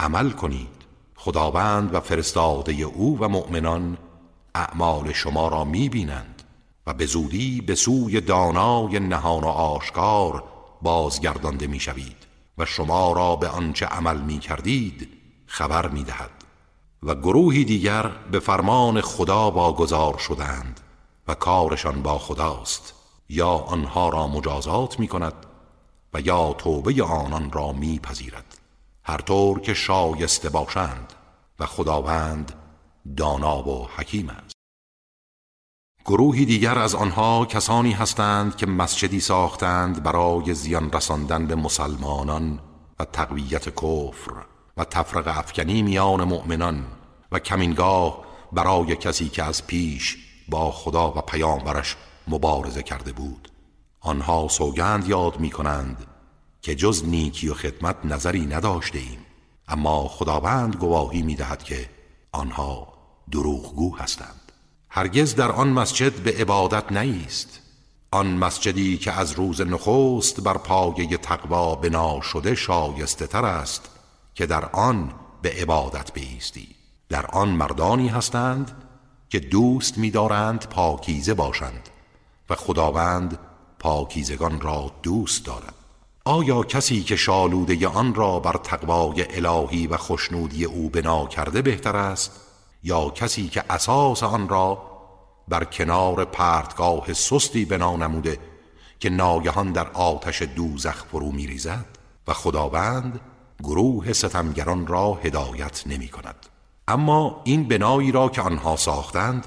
عمل 0.00 0.30
کنید. 0.30 0.80
خداوند 1.16 1.94
و 1.94 2.00
فرستاده 2.00 2.72
او 2.72 3.18
و 3.20 3.28
مؤمنان 3.28 3.98
اعمال 4.54 5.12
شما 5.12 5.48
را 5.48 5.64
می‌بینند 5.64 6.42
و 6.86 6.94
به 6.94 7.06
زودی 7.06 7.60
به 7.60 7.74
سوی 7.74 8.20
دانای 8.20 9.00
نهان 9.00 9.44
و 9.44 9.48
آشکار 9.48 10.44
بازگردانده 10.82 11.66
می‌شوید. 11.66 12.19
و 12.60 12.64
شما 12.64 13.12
را 13.12 13.36
به 13.36 13.48
آنچه 13.48 13.86
عمل 13.86 14.20
می 14.20 14.38
کردید 14.38 15.08
خبر 15.46 15.88
می 15.88 16.04
دهد. 16.04 16.30
و 17.02 17.14
گروهی 17.14 17.64
دیگر 17.64 18.10
به 18.30 18.40
فرمان 18.40 19.00
خدا 19.00 19.50
واگذار 19.50 20.18
شدند 20.18 20.80
و 21.28 21.34
کارشان 21.34 22.02
با 22.02 22.18
خداست. 22.18 22.94
یا 23.28 23.48
آنها 23.48 24.08
را 24.08 24.28
مجازات 24.28 25.00
می 25.00 25.08
کند 25.08 25.46
و 26.14 26.20
یا 26.20 26.52
توبه 26.52 27.02
آنان 27.02 27.52
را 27.52 27.72
می 27.72 27.98
پذیرد. 27.98 28.58
هر 29.04 29.18
طور 29.20 29.60
که 29.60 29.74
شایسته 29.74 30.48
باشند 30.48 31.12
و 31.58 31.66
خداوند 31.66 32.52
دانا 33.16 33.68
و 33.68 33.88
حکیم 33.96 34.30
است. 34.30 34.59
گروهی 36.04 36.44
دیگر 36.44 36.78
از 36.78 36.94
آنها 36.94 37.46
کسانی 37.46 37.92
هستند 37.92 38.56
که 38.56 38.66
مسجدی 38.66 39.20
ساختند 39.20 40.02
برای 40.02 40.54
زیان 40.54 40.92
رساندن 40.92 41.46
به 41.46 41.54
مسلمانان 41.54 42.60
و 43.00 43.04
تقویت 43.04 43.68
کفر 43.68 44.32
و 44.76 44.84
تفرق 44.84 45.38
افکنی 45.38 45.82
میان 45.82 46.24
مؤمنان 46.24 46.84
و 47.32 47.38
کمینگاه 47.38 48.24
برای 48.52 48.96
کسی 48.96 49.28
که 49.28 49.42
از 49.42 49.66
پیش 49.66 50.16
با 50.48 50.70
خدا 50.70 51.10
و 51.10 51.20
پیامبرش 51.20 51.96
مبارزه 52.28 52.82
کرده 52.82 53.12
بود. 53.12 53.52
آنها 54.00 54.48
سوگند 54.48 55.08
یاد 55.08 55.40
می 55.40 55.50
کنند 55.50 56.06
که 56.62 56.74
جز 56.74 57.04
نیکی 57.04 57.48
و 57.48 57.54
خدمت 57.54 57.96
نظری 58.04 58.46
نداشته 58.46 58.98
ایم 58.98 59.26
اما 59.68 60.08
خداوند 60.08 60.76
گواهی 60.76 61.22
می 61.22 61.34
دهد 61.34 61.62
که 61.62 61.90
آنها 62.32 62.92
دروغگو 63.30 63.96
هستند. 63.96 64.39
هرگز 64.92 65.34
در 65.34 65.52
آن 65.52 65.68
مسجد 65.68 66.12
به 66.12 66.32
عبادت 66.32 66.92
نیست. 66.92 67.60
آن 68.10 68.26
مسجدی 68.26 68.98
که 68.98 69.12
از 69.12 69.32
روز 69.32 69.60
نخست 69.60 70.40
بر 70.40 70.58
پایه 70.58 71.16
تقوا 71.16 71.74
بنا 71.74 72.20
شده 72.20 72.54
شایسته 72.54 73.26
تر 73.26 73.44
است 73.44 73.90
که 74.34 74.46
در 74.46 74.64
آن 74.64 75.12
به 75.42 75.50
عبادت 75.50 76.12
بیستی 76.12 76.68
در 77.08 77.26
آن 77.26 77.48
مردانی 77.48 78.08
هستند 78.08 78.82
که 79.28 79.40
دوست 79.40 79.98
می‌دارند 79.98 80.66
پاکیزه 80.70 81.34
باشند 81.34 81.88
و 82.50 82.54
خداوند 82.54 83.38
پاکیزگان 83.78 84.60
را 84.60 84.90
دوست 85.02 85.46
دارد. 85.46 85.74
آیا 86.24 86.62
کسی 86.62 87.02
که 87.02 87.16
شالوده 87.16 87.88
آن 87.88 88.14
را 88.14 88.40
بر 88.40 88.56
تقوای 88.62 89.46
الهی 89.46 89.86
و 89.86 89.96
خشنودی 89.96 90.64
او 90.64 90.90
بنا 90.90 91.26
کرده 91.26 91.62
بهتر 91.62 91.96
است؟ 91.96 92.49
یا 92.82 93.10
کسی 93.10 93.48
که 93.48 93.64
اساس 93.70 94.22
آن 94.22 94.48
را 94.48 94.90
بر 95.48 95.64
کنار 95.64 96.24
پرتگاه 96.24 97.12
سستی 97.12 97.64
بنا 97.64 97.96
نموده 97.96 98.38
که 99.00 99.10
ناگهان 99.10 99.72
در 99.72 99.88
آتش 99.88 100.42
دوزخ 100.42 101.04
فرو 101.04 101.32
میریزد 101.32 101.86
و 102.28 102.32
خداوند 102.32 103.20
گروه 103.62 104.12
ستمگران 104.12 104.86
را 104.86 105.14
هدایت 105.14 105.82
نمی 105.86 106.08
کند 106.08 106.46
اما 106.88 107.40
این 107.44 107.68
بنایی 107.68 108.12
را 108.12 108.28
که 108.28 108.42
آنها 108.42 108.76
ساختند 108.76 109.46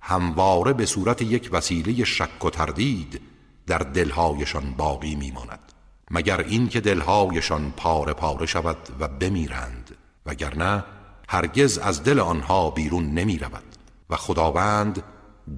همواره 0.00 0.72
به 0.72 0.86
صورت 0.86 1.22
یک 1.22 1.48
وسیله 1.52 2.04
شک 2.04 2.44
و 2.44 2.50
تردید 2.50 3.20
در 3.66 3.78
دلهایشان 3.78 4.74
باقی 4.76 5.14
میماند. 5.14 5.72
مگر 6.10 6.40
اینکه 6.40 6.80
دلهایشان 6.80 7.72
پاره 7.76 8.12
پاره 8.12 8.46
شود 8.46 8.76
و 9.00 9.08
بمیرند 9.08 9.96
وگرنه 10.26 10.84
هرگز 11.30 11.78
از 11.78 12.02
دل 12.02 12.20
آنها 12.20 12.70
بیرون 12.70 13.10
نمی 13.10 13.38
رود 13.38 13.62
و 14.10 14.16
خداوند 14.16 15.02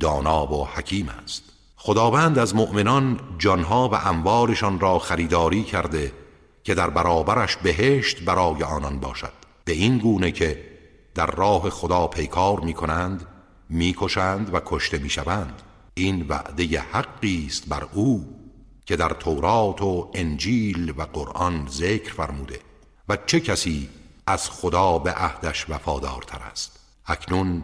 دانا 0.01 0.53
و 0.53 0.67
حکیم 0.67 1.09
است. 1.23 1.43
خداوند 1.77 2.39
از 2.39 2.55
مؤمنان 2.55 3.21
جانها 3.39 3.89
و 3.89 3.95
اموالشان 3.95 4.81
را 4.81 4.99
خریداری 4.99 5.63
کرده 5.63 6.13
که 6.63 6.75
در 6.75 6.91
برابرش 6.91 7.57
بهشت 7.57 8.23
برای 8.23 8.63
آنان 8.63 9.01
باشد. 9.01 9.33
به 9.65 9.73
این 9.73 9.99
گونه 9.99 10.33
که 10.33 10.65
در 11.15 11.27
راه 11.27 11.71
خدا 11.71 12.07
پیکار 12.07 12.61
می 12.61 12.75
کنند 12.75 13.27
می 13.69 13.95
کشند 13.99 14.55
و 14.55 14.61
کشته 14.67 14.99
می 14.99 15.11
شوند. 15.11 15.63
این 15.95 16.27
وعده 16.29 16.81
حقی 16.81 17.47
است 17.47 17.69
بر 17.69 17.87
او 17.93 18.37
که 18.87 18.97
در 18.97 19.09
تورات 19.09 19.83
و 19.83 20.11
انجیل 20.15 20.95
و 20.97 21.03
قرآن 21.03 21.67
ذکر 21.71 22.13
فرموده. 22.13 22.61
و 23.09 23.19
چه 23.27 23.41
کسی 23.41 23.89
از 24.27 24.51
خدا 24.51 24.99
به 24.99 25.13
عهدش 25.13 25.71
وفادارتر 25.71 26.39
است. 26.39 26.81
اکنون 27.07 27.63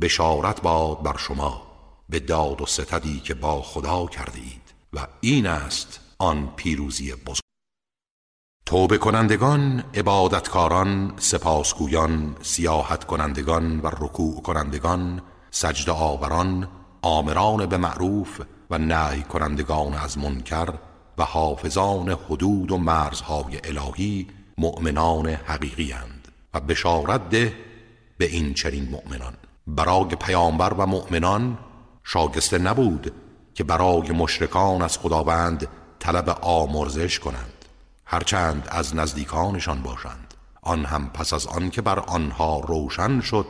بشارت 0.00 0.62
باد 0.62 1.02
بر 1.02 1.16
شما 1.16 1.62
به 2.08 2.20
داد 2.20 2.62
و 2.62 2.66
ستدی 2.66 3.20
که 3.20 3.34
با 3.34 3.62
خدا 3.62 4.06
کرده 4.06 4.38
اید 4.38 4.74
و 4.92 5.06
این 5.20 5.46
است 5.46 6.00
آن 6.18 6.52
پیروزی 6.56 7.14
بزرگ. 7.14 7.42
توبه 8.66 8.98
کنندگان، 8.98 9.84
عبادتکاران، 9.94 11.14
سپاسگویان، 11.16 12.36
سیاحت 12.42 13.04
کنندگان 13.04 13.80
و 13.80 13.86
رکوع 13.86 14.42
کنندگان، 14.42 15.22
سجد 15.50 15.90
آوران، 15.90 16.68
آمران 17.02 17.66
به 17.66 17.76
معروف 17.76 18.40
و 18.70 18.78
نهی 18.78 19.22
کنندگان 19.22 19.94
از 19.94 20.18
منکر 20.18 20.74
و 21.18 21.24
حافظان 21.24 22.08
حدود 22.08 22.72
و 22.72 22.78
مرزهای 22.78 23.60
الهی 23.64 24.26
مؤمنان 24.58 25.28
حقیقی 25.28 25.90
هند 25.90 26.28
و 26.54 26.60
بشارت 26.60 27.28
ده 27.28 27.54
به 28.18 28.24
این 28.24 28.54
چنین 28.54 28.88
مؤمنان. 28.88 29.34
برای 29.66 30.04
پیامبر 30.04 30.72
و 30.72 30.86
مؤمنان 30.86 31.58
شاگسته 32.04 32.58
نبود 32.58 33.12
که 33.54 33.64
برای 33.64 34.10
مشرکان 34.10 34.82
از 34.82 34.98
خداوند 34.98 35.68
طلب 35.98 36.38
آمرزش 36.42 37.18
کنند. 37.18 37.64
هرچند 38.06 38.68
از 38.70 38.96
نزدیکانشان 38.96 39.82
باشند. 39.82 40.34
آن 40.62 40.84
هم 40.84 41.10
پس 41.10 41.32
از 41.32 41.46
آن 41.46 41.70
که 41.70 41.82
بر 41.82 41.98
آنها 41.98 42.60
روشن 42.60 43.20
شد 43.20 43.46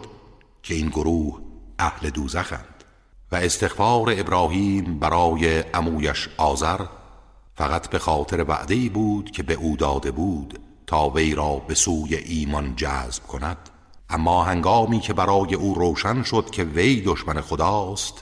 که 0.62 0.74
این 0.74 0.88
گروه 0.88 1.40
اهل 1.78 2.10
دوزخند. 2.10 2.84
و 3.32 3.36
استغفار 3.36 4.14
ابراهیم 4.16 4.98
برای 4.98 5.64
امویش 5.74 6.28
آذر 6.36 6.80
فقط 7.54 7.90
به 7.90 7.98
خاطر 7.98 8.44
وعده 8.48 8.88
بود 8.88 9.30
که 9.30 9.42
به 9.42 9.54
او 9.54 9.76
داده 9.76 10.10
بود 10.10 10.58
تا 10.92 11.08
وی 11.08 11.34
را 11.34 11.56
به 11.56 11.74
سوی 11.74 12.14
ایمان 12.14 12.76
جذب 12.76 13.22
کند. 13.22 13.56
اما 14.10 14.44
هنگامی 14.44 15.00
که 15.00 15.12
برای 15.12 15.54
او 15.54 15.74
روشن 15.74 16.22
شد 16.22 16.50
که 16.50 16.64
وی 16.64 17.00
دشمن 17.00 17.40
خداست 17.40 18.14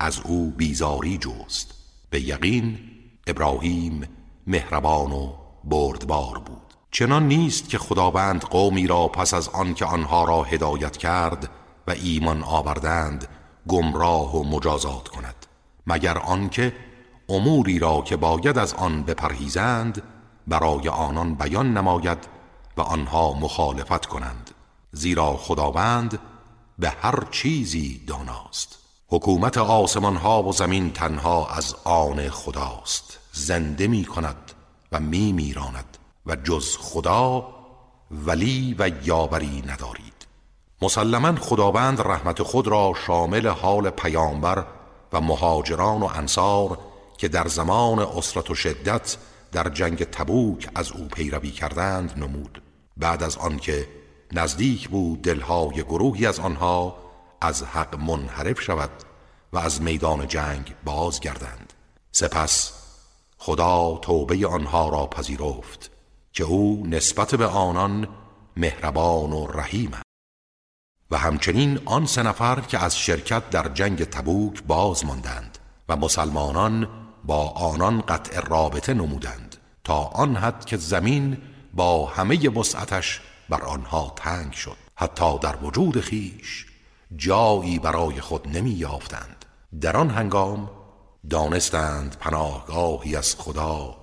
از 0.00 0.20
او 0.24 0.50
بیزاری 0.50 1.18
جوست 1.18 1.74
به 2.10 2.20
یقین 2.20 2.78
ابراهیم 3.26 4.08
مهربان 4.46 5.12
و 5.12 5.32
بردبار 5.64 6.38
بود. 6.38 6.74
چنان 6.90 7.28
نیست 7.28 7.68
که 7.68 7.78
خداوند 7.78 8.40
قومی 8.40 8.86
را 8.86 9.08
پس 9.08 9.34
از 9.34 9.48
آن 9.48 9.74
که 9.74 9.84
آنها 9.84 10.24
را 10.24 10.42
هدایت 10.42 10.96
کرد 10.96 11.50
و 11.86 11.90
ایمان 11.90 12.42
آوردند 12.42 13.28
گمراه 13.68 14.36
و 14.36 14.44
مجازات 14.44 15.08
کند. 15.08 15.46
مگر 15.86 16.18
آنکه 16.18 16.72
اموری 17.28 17.78
را 17.78 18.02
که 18.02 18.16
باید 18.16 18.58
از 18.58 18.74
آن 18.74 19.02
بپرهیزند 19.02 20.02
برای 20.46 20.88
آنان 20.88 21.34
بیان 21.34 21.76
نماید 21.76 22.18
و 22.76 22.80
آنها 22.80 23.32
مخالفت 23.32 24.06
کنند 24.06 24.50
زیرا 24.92 25.36
خداوند 25.36 26.18
به 26.78 26.90
هر 26.90 27.24
چیزی 27.30 28.04
داناست. 28.06 28.78
حکومت 29.08 29.58
آسمان 29.58 30.16
ها 30.16 30.42
و 30.42 30.52
زمین 30.52 30.92
تنها 30.92 31.48
از 31.48 31.74
آن 31.84 32.28
خداست. 32.28 33.18
زنده 33.32 33.86
می 33.86 34.04
کند 34.04 34.52
و 34.92 35.00
می 35.00 35.32
میراند 35.32 35.98
و 36.26 36.36
جز 36.36 36.76
خدا 36.76 37.48
ولی 38.10 38.76
و 38.78 38.90
یاوری 39.04 39.62
ندارید. 39.66 40.26
مسلما 40.82 41.34
خداوند 41.34 42.00
رحمت 42.00 42.42
خود 42.42 42.68
را 42.68 42.92
شامل 43.06 43.46
حال 43.46 43.90
پیامبر 43.90 44.66
و 45.12 45.20
مهاجران 45.20 46.02
و 46.02 46.08
انصار 46.14 46.78
که 47.18 47.28
در 47.28 47.48
زمان 47.48 47.98
اسرت 47.98 48.50
و 48.50 48.54
شدت 48.54 49.16
در 49.56 49.68
جنگ 49.68 50.04
تبوک 50.04 50.68
از 50.74 50.92
او 50.92 51.08
پیروی 51.08 51.50
کردند 51.50 52.12
نمود. 52.16 52.62
بعد 52.96 53.22
از 53.22 53.36
آنکه 53.36 53.88
نزدیک 54.32 54.88
بود 54.88 55.22
دلهای 55.22 55.82
گروهی 55.82 56.26
از 56.26 56.40
آنها 56.40 56.98
از 57.40 57.62
حق 57.62 58.00
منحرف 58.00 58.60
شود 58.60 58.90
و 59.52 59.58
از 59.58 59.82
میدان 59.82 60.28
جنگ 60.28 60.74
بازگردند. 60.84 61.72
سپس 62.12 62.72
خدا 63.38 63.98
توبه 64.02 64.46
آنها 64.46 64.88
را 64.88 65.06
پذیرفت 65.06 65.90
که 66.32 66.44
او 66.44 66.86
نسبت 66.86 67.34
به 67.34 67.46
آنان 67.46 68.08
مهربان 68.56 69.32
و 69.32 69.46
رحیم 69.46 69.90
و 71.10 71.18
همچنین 71.18 71.80
آن 71.84 72.06
سه 72.06 72.22
نفر 72.22 72.60
که 72.60 72.78
از 72.78 72.98
شرکت 72.98 73.50
در 73.50 73.68
جنگ 73.68 74.04
تبوک 74.04 74.62
باز 74.62 75.04
ماندند 75.04 75.58
و 75.88 75.96
مسلمانان 75.96 76.88
با 77.24 77.48
آنان 77.48 78.00
قطع 78.00 78.40
رابطه 78.40 78.94
نمودند. 78.94 79.45
تا 79.86 80.04
آن 80.04 80.36
حد 80.36 80.64
که 80.64 80.76
زمین 80.76 81.38
با 81.74 82.06
همه 82.06 82.48
وسعتش 82.48 83.20
بر 83.48 83.62
آنها 83.62 84.12
تنگ 84.16 84.52
شد. 84.52 84.76
حتی 84.94 85.38
در 85.38 85.56
وجود 85.56 86.00
خیش 86.00 86.66
جایی 87.16 87.78
برای 87.78 88.20
خود 88.20 88.48
نمی 88.48 88.70
یافتند 88.70 89.44
در 89.80 89.96
آن 89.96 90.10
هنگام 90.10 90.70
دانستند 91.30 92.16
پناهگاهی 92.20 93.16
از 93.16 93.34
خدا 93.38 93.96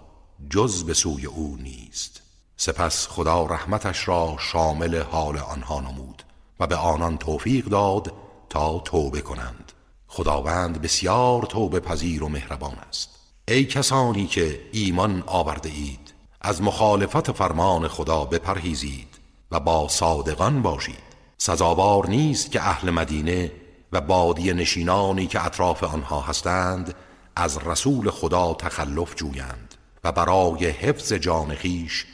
جز 0.49 0.83
به 0.83 0.93
سوی 0.93 1.25
او 1.25 1.57
نیست. 1.61 2.21
سپس 2.57 3.07
خدا 3.07 3.45
رحمتش 3.45 4.07
را 4.07 4.35
شامل 4.39 5.01
حال 5.01 5.37
آنها 5.37 5.79
نمود 5.79 6.23
و 6.59 6.67
به 6.67 6.75
آنان 6.75 7.17
توفیق 7.17 7.65
داد 7.65 8.13
تا 8.49 8.79
توبه 8.79 9.21
کنند. 9.21 9.71
خداوند 10.07 10.81
بسیار 10.81 11.41
توبه 11.41 11.79
پذیر 11.79 12.23
و 12.23 12.29
مهربان 12.29 12.75
است. 12.89 13.22
ای 13.47 13.65
کسانی 13.65 14.27
که 14.27 14.59
ایمان 14.71 15.23
آورده 15.27 15.69
اید 15.69 16.13
از 16.41 16.61
مخالفت 16.61 17.31
فرمان 17.31 17.87
خدا 17.87 18.25
بپرهیزید 18.25 19.07
و 19.51 19.59
با 19.59 19.87
صادقان 19.87 20.61
باشید. 20.61 21.03
سزاوار 21.37 22.07
نیست 22.07 22.51
که 22.51 22.61
اهل 22.61 22.89
مدینه 22.89 23.51
و 23.91 24.01
بادی 24.01 24.53
نشینانی 24.53 25.27
که 25.27 25.45
اطراف 25.45 25.83
آنها 25.83 26.21
هستند 26.21 26.95
از 27.35 27.57
رسول 27.65 28.09
خدا 28.09 28.53
تخلف 28.53 29.15
جویند 29.15 29.75
و 30.03 30.11
برای 30.11 30.65
حفظ 30.65 31.13
جان 31.13 31.55
خیش 31.55 32.05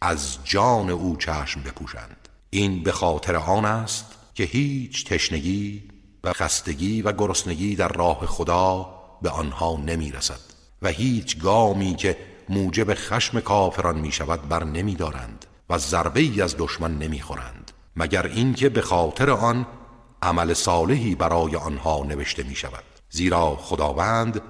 از 0.00 0.38
جان 0.44 0.90
او 0.90 1.16
چشم 1.16 1.62
بپوشند. 1.62 2.28
این 2.50 2.82
به 2.82 2.92
خاطر 2.92 3.36
آن 3.36 3.64
است 3.64 4.06
که 4.34 4.44
هیچ 4.44 5.04
تشنگی 5.04 5.82
و 6.24 6.32
خستگی 6.32 7.02
و 7.02 7.12
گرسنگی 7.12 7.76
در 7.76 7.88
راه 7.88 8.26
خدا 8.26 8.94
به 9.22 9.30
آنها 9.30 9.76
نمی 9.76 10.12
رسد 10.12 10.53
و 10.84 10.88
هیچ 10.88 11.38
گامی 11.38 11.94
که 11.94 12.16
موجب 12.48 12.94
خشم 12.94 13.40
کافران 13.40 13.98
می 13.98 14.12
شود 14.12 14.48
بر 14.48 14.64
نمی 14.64 14.94
دارند 14.94 15.46
و 15.70 15.78
ضربه 15.78 16.20
ای 16.20 16.42
از 16.42 16.54
دشمن 16.58 16.98
نمی 16.98 17.20
خورند 17.20 17.72
مگر 17.96 18.26
اینکه 18.26 18.68
به 18.68 18.80
خاطر 18.80 19.30
آن 19.30 19.66
عمل 20.22 20.54
صالحی 20.54 21.14
برای 21.14 21.56
آنها 21.56 22.04
نوشته 22.08 22.42
می 22.42 22.54
شود 22.54 22.84
زیرا 23.10 23.56
خداوند 23.56 24.40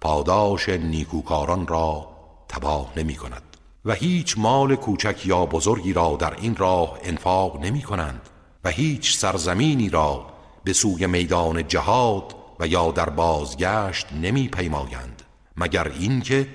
پاداش 0.00 0.68
نیکوکاران 0.68 1.66
را 1.66 2.08
تباه 2.48 2.92
نمی 2.96 3.14
کند 3.14 3.42
و 3.84 3.92
هیچ 3.92 4.38
مال 4.38 4.76
کوچک 4.76 5.26
یا 5.26 5.46
بزرگی 5.46 5.92
را 5.92 6.16
در 6.20 6.34
این 6.34 6.56
راه 6.56 6.98
انفاق 7.02 7.64
نمی 7.64 7.82
کنند 7.82 8.28
و 8.64 8.68
هیچ 8.70 9.16
سرزمینی 9.16 9.88
را 9.88 10.26
به 10.64 10.72
سوی 10.72 11.06
میدان 11.06 11.68
جهاد 11.68 12.34
و 12.60 12.66
یا 12.66 12.90
در 12.90 13.10
بازگشت 13.10 14.06
نمی 14.12 14.48
پیمایند 14.48 15.13
مگر 15.56 15.88
اینکه 15.88 16.48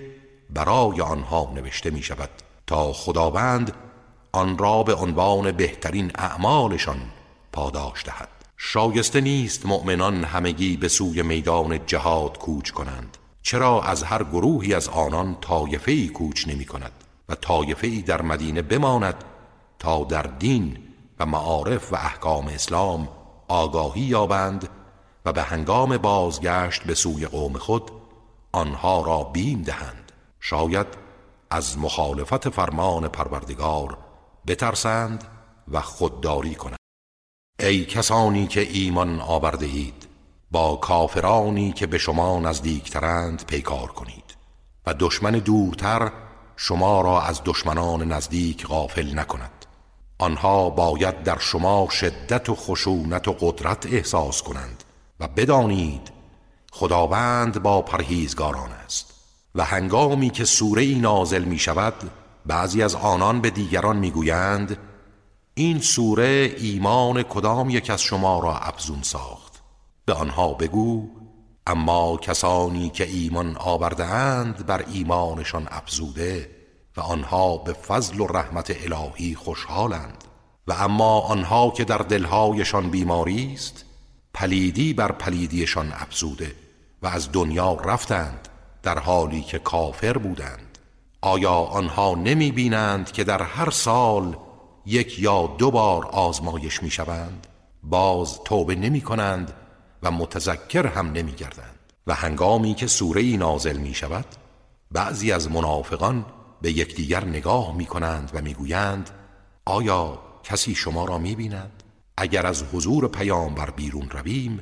برای 0.49 1.01
آنها 1.01 1.51
نوشته 1.55 1.89
می 1.89 2.03
شود 2.03 2.29
تا 2.67 2.93
خداوند 2.93 3.73
آن 4.31 4.57
را 4.57 4.83
به 4.83 4.93
عنوان 4.93 5.51
بهترین 5.51 6.11
اعمالشان 6.15 6.99
پاداش 7.51 8.05
دهد. 8.05 8.29
شایسته 8.57 9.21
نیست 9.21 9.65
مؤمنان 9.65 10.23
همگی 10.23 10.77
به 10.77 10.87
سوی 10.87 11.21
میدان 11.21 11.85
جهاد 11.85 12.37
کوچ 12.37 12.69
کنند 12.69 13.17
چرا 13.41 13.81
از 13.81 14.03
هر 14.03 14.23
گروهی 14.23 14.73
از 14.73 14.89
آنان 14.89 15.37
طایفه 15.41 16.07
کوچ 16.07 16.47
نمی 16.47 16.65
کند 16.65 16.91
و 17.29 17.35
طایفه 17.35 18.01
در 18.01 18.21
مدینه 18.21 18.61
بماند 18.61 19.23
تا 19.79 20.03
در 20.03 20.21
دین 20.21 20.77
و 21.19 21.25
معارف 21.25 21.93
و 21.93 21.95
احکام 21.95 22.47
اسلام 22.47 23.09
آگاهی 23.47 24.01
یابند 24.01 24.69
و 25.25 25.33
به 25.33 25.41
هنگام 25.41 25.97
بازگشت 25.97 26.83
به 26.83 26.95
سوی 26.95 27.25
قوم 27.25 27.57
خود 27.57 27.91
آنها 28.51 29.01
را 29.01 29.23
بیم 29.23 29.61
دهند. 29.61 30.11
شاید 30.39 30.87
از 31.49 31.77
مخالفت 31.77 32.49
فرمان 32.49 33.07
پروردگار 33.07 33.97
بترسند 34.47 35.23
و 35.67 35.81
خودداری 35.81 36.55
کنند. 36.55 36.79
ای 37.59 37.85
کسانی 37.85 38.47
که 38.47 38.61
ایمان 38.61 39.19
آورده 39.19 39.65
اید 39.65 40.07
با 40.51 40.75
کافرانی 40.75 41.71
که 41.71 41.87
به 41.87 41.97
شما 41.97 42.39
نزدیکترند 42.39 43.45
پیکار 43.45 43.87
کنید 43.87 44.37
و 44.85 44.93
دشمن 44.99 45.31
دورتر 45.31 46.11
شما 46.55 47.01
را 47.01 47.21
از 47.21 47.41
دشمنان 47.45 48.11
نزدیک 48.11 48.67
غافل 48.67 49.19
نکند. 49.19 49.65
آنها 50.17 50.69
باید 50.69 51.23
در 51.23 51.39
شما 51.39 51.87
شدت 51.91 52.49
و 52.49 52.55
خشونت 52.55 53.27
و 53.27 53.35
قدرت 53.39 53.85
احساس 53.85 54.41
کنند 54.41 54.83
و 55.19 55.27
بدانید 55.27 56.18
خداوند 56.79 57.63
با 57.63 57.81
پرهیزگاران 57.81 58.71
است 58.71 59.13
و 59.55 59.63
هنگامی 59.63 60.29
که 60.29 60.45
سوره 60.45 60.81
ای 60.81 60.95
نازل 60.95 61.43
می 61.43 61.59
شود 61.59 61.93
بعضی 62.45 62.83
از 62.83 62.95
آنان 62.95 63.41
به 63.41 63.49
دیگران 63.49 63.97
می 63.97 64.11
گویند 64.11 64.77
این 65.53 65.79
سوره 65.79 66.55
ایمان 66.57 67.23
کدام 67.23 67.69
یک 67.69 67.89
از 67.89 68.01
شما 68.01 68.39
را 68.39 68.57
افزون 68.57 69.01
ساخت؟ 69.01 69.61
به 70.05 70.13
آنها 70.13 70.53
بگو 70.53 71.09
اما 71.67 72.17
کسانی 72.17 72.89
که 72.89 73.07
ایمان 73.07 73.57
آورده 73.57 74.05
اند 74.05 74.65
بر 74.65 74.85
ایمانشان 74.93 75.67
افزوده 75.71 76.49
و 76.97 77.01
آنها 77.01 77.57
به 77.57 77.73
فضل 77.73 78.19
و 78.19 78.27
رحمت 78.27 78.75
الهی 78.83 79.35
خوشحالند. 79.35 80.23
و 80.67 80.73
اما 80.73 81.19
آنها 81.19 81.69
که 81.69 81.83
در 81.83 81.97
دلهایشان 81.97 82.89
بیماری 82.89 83.53
است 83.53 83.85
پلیدی 84.33 84.93
بر 84.93 85.11
پلیدیشان 85.11 85.91
افزوده. 85.91 86.68
و 87.01 87.07
از 87.07 87.31
دنیا 87.31 87.73
رفتند 87.73 88.47
در 88.83 88.99
حالی 88.99 89.41
که 89.41 89.59
کافر 89.59 90.17
بودند. 90.17 90.77
آیا 91.21 91.53
آنها 91.53 92.15
نمی 92.15 92.51
بینند 92.51 93.11
که 93.11 93.23
در 93.23 93.41
هر 93.41 93.69
سال 93.69 94.37
یک 94.85 95.19
یا 95.19 95.47
دو 95.57 95.71
بار 95.71 96.05
آزمایش 96.05 96.83
می 96.83 96.91
شوند 96.91 97.47
باز 97.83 98.39
توبه 98.45 98.75
نمی 98.75 99.01
کنند 99.01 99.53
و 100.03 100.11
متذکر 100.11 100.87
هم 100.87 101.11
نمی 101.11 101.31
گردند 101.31 101.79
و 102.07 102.13
هنگامی 102.13 102.73
که 102.73 102.87
سوره 102.87 103.37
نازل 103.37 103.77
می 103.77 103.93
شود 103.93 104.25
بعضی 104.91 105.31
از 105.31 105.51
منافقان 105.51 106.25
به 106.61 106.71
یکدیگر 106.71 107.25
نگاه 107.25 107.75
می 107.75 107.85
کنند 107.85 108.31
و 108.33 108.41
می 108.41 108.53
گویند 108.53 109.09
آیا 109.65 110.19
کسی 110.43 110.75
شما 110.75 111.05
را 111.05 111.17
می 111.17 111.35
بیند؟ 111.35 111.83
اگر 112.17 112.45
از 112.45 112.63
حضور 112.73 113.07
پیامبر 113.07 113.69
بیرون 113.69 114.09
رویم 114.09 114.59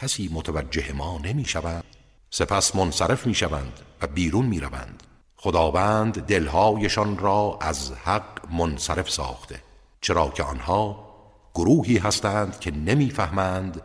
کسی 0.00 0.30
متوجه 0.32 0.92
ما 0.92 1.20
نمی 1.24 1.44
شود 1.44 1.84
سپس 2.30 2.76
منصرف 2.76 3.26
می 3.26 3.34
شوند 3.34 3.80
و 4.02 4.06
بیرون 4.06 4.46
می 4.46 4.60
روند 4.60 5.02
خداوند 5.36 6.20
دلهایشان 6.20 7.18
را 7.18 7.58
از 7.60 7.92
حق 7.92 8.52
منصرف 8.52 9.10
ساخته 9.10 9.62
چرا 10.00 10.28
که 10.28 10.42
آنها 10.42 11.08
گروهی 11.54 11.98
هستند 11.98 12.60
که 12.60 12.70
نمی‌فهمند 12.70 13.82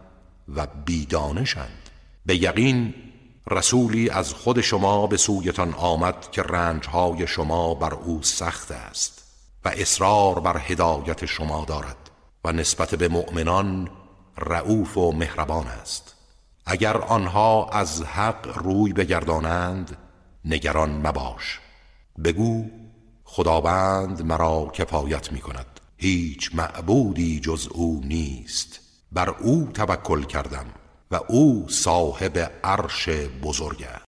و 0.56 0.68
بیدانشند. 0.86 1.90
به 2.26 2.44
یقین 2.44 2.94
رسولی 3.52 4.10
از 4.10 4.34
خود 4.34 4.62
شما 4.62 5.08
به 5.08 5.18
سویتان 5.18 5.74
آمد 5.74 6.32
که 6.32 6.42
رنجهای 6.42 7.28
شما 7.28 7.74
بر 7.74 7.94
او 7.94 8.24
سخت 8.24 8.72
است 8.72 9.24
و 9.66 9.70
اصرار 9.70 10.40
بر 10.40 10.58
هدایت 10.58 11.26
شما 11.26 11.66
دارد 11.66 12.10
و 12.44 12.52
نسبت 12.52 12.96
به 12.96 13.08
مؤمنان 13.08 13.90
رعوف 14.38 14.98
و 14.98 15.12
مهربان 15.12 15.68
است. 15.68 16.16
اگر 16.66 16.98
آنها 16.98 17.70
از 17.70 18.04
حق 18.04 18.58
روی 18.58 18.94
بگردانند 18.94 19.98
نگران 20.46 21.08
مباش. 21.08 21.60
بگو 22.24 22.66
خداوند 23.24 24.22
مرا 24.22 24.72
کفایت 24.74 25.32
می 25.32 25.42
کند 25.42 25.80
هیچ 25.98 26.56
معبودی 26.56 27.40
جز 27.40 27.68
او 27.72 28.02
نیست. 28.04 28.80
بر 29.12 29.30
او 29.30 29.70
توکل 29.74 30.24
کردم 30.24 30.66
و 31.12 31.20
او 31.28 31.66
صاحب 31.70 32.52
عرش 32.64 33.10
بزرگ 33.44 33.84
است. 33.84 34.02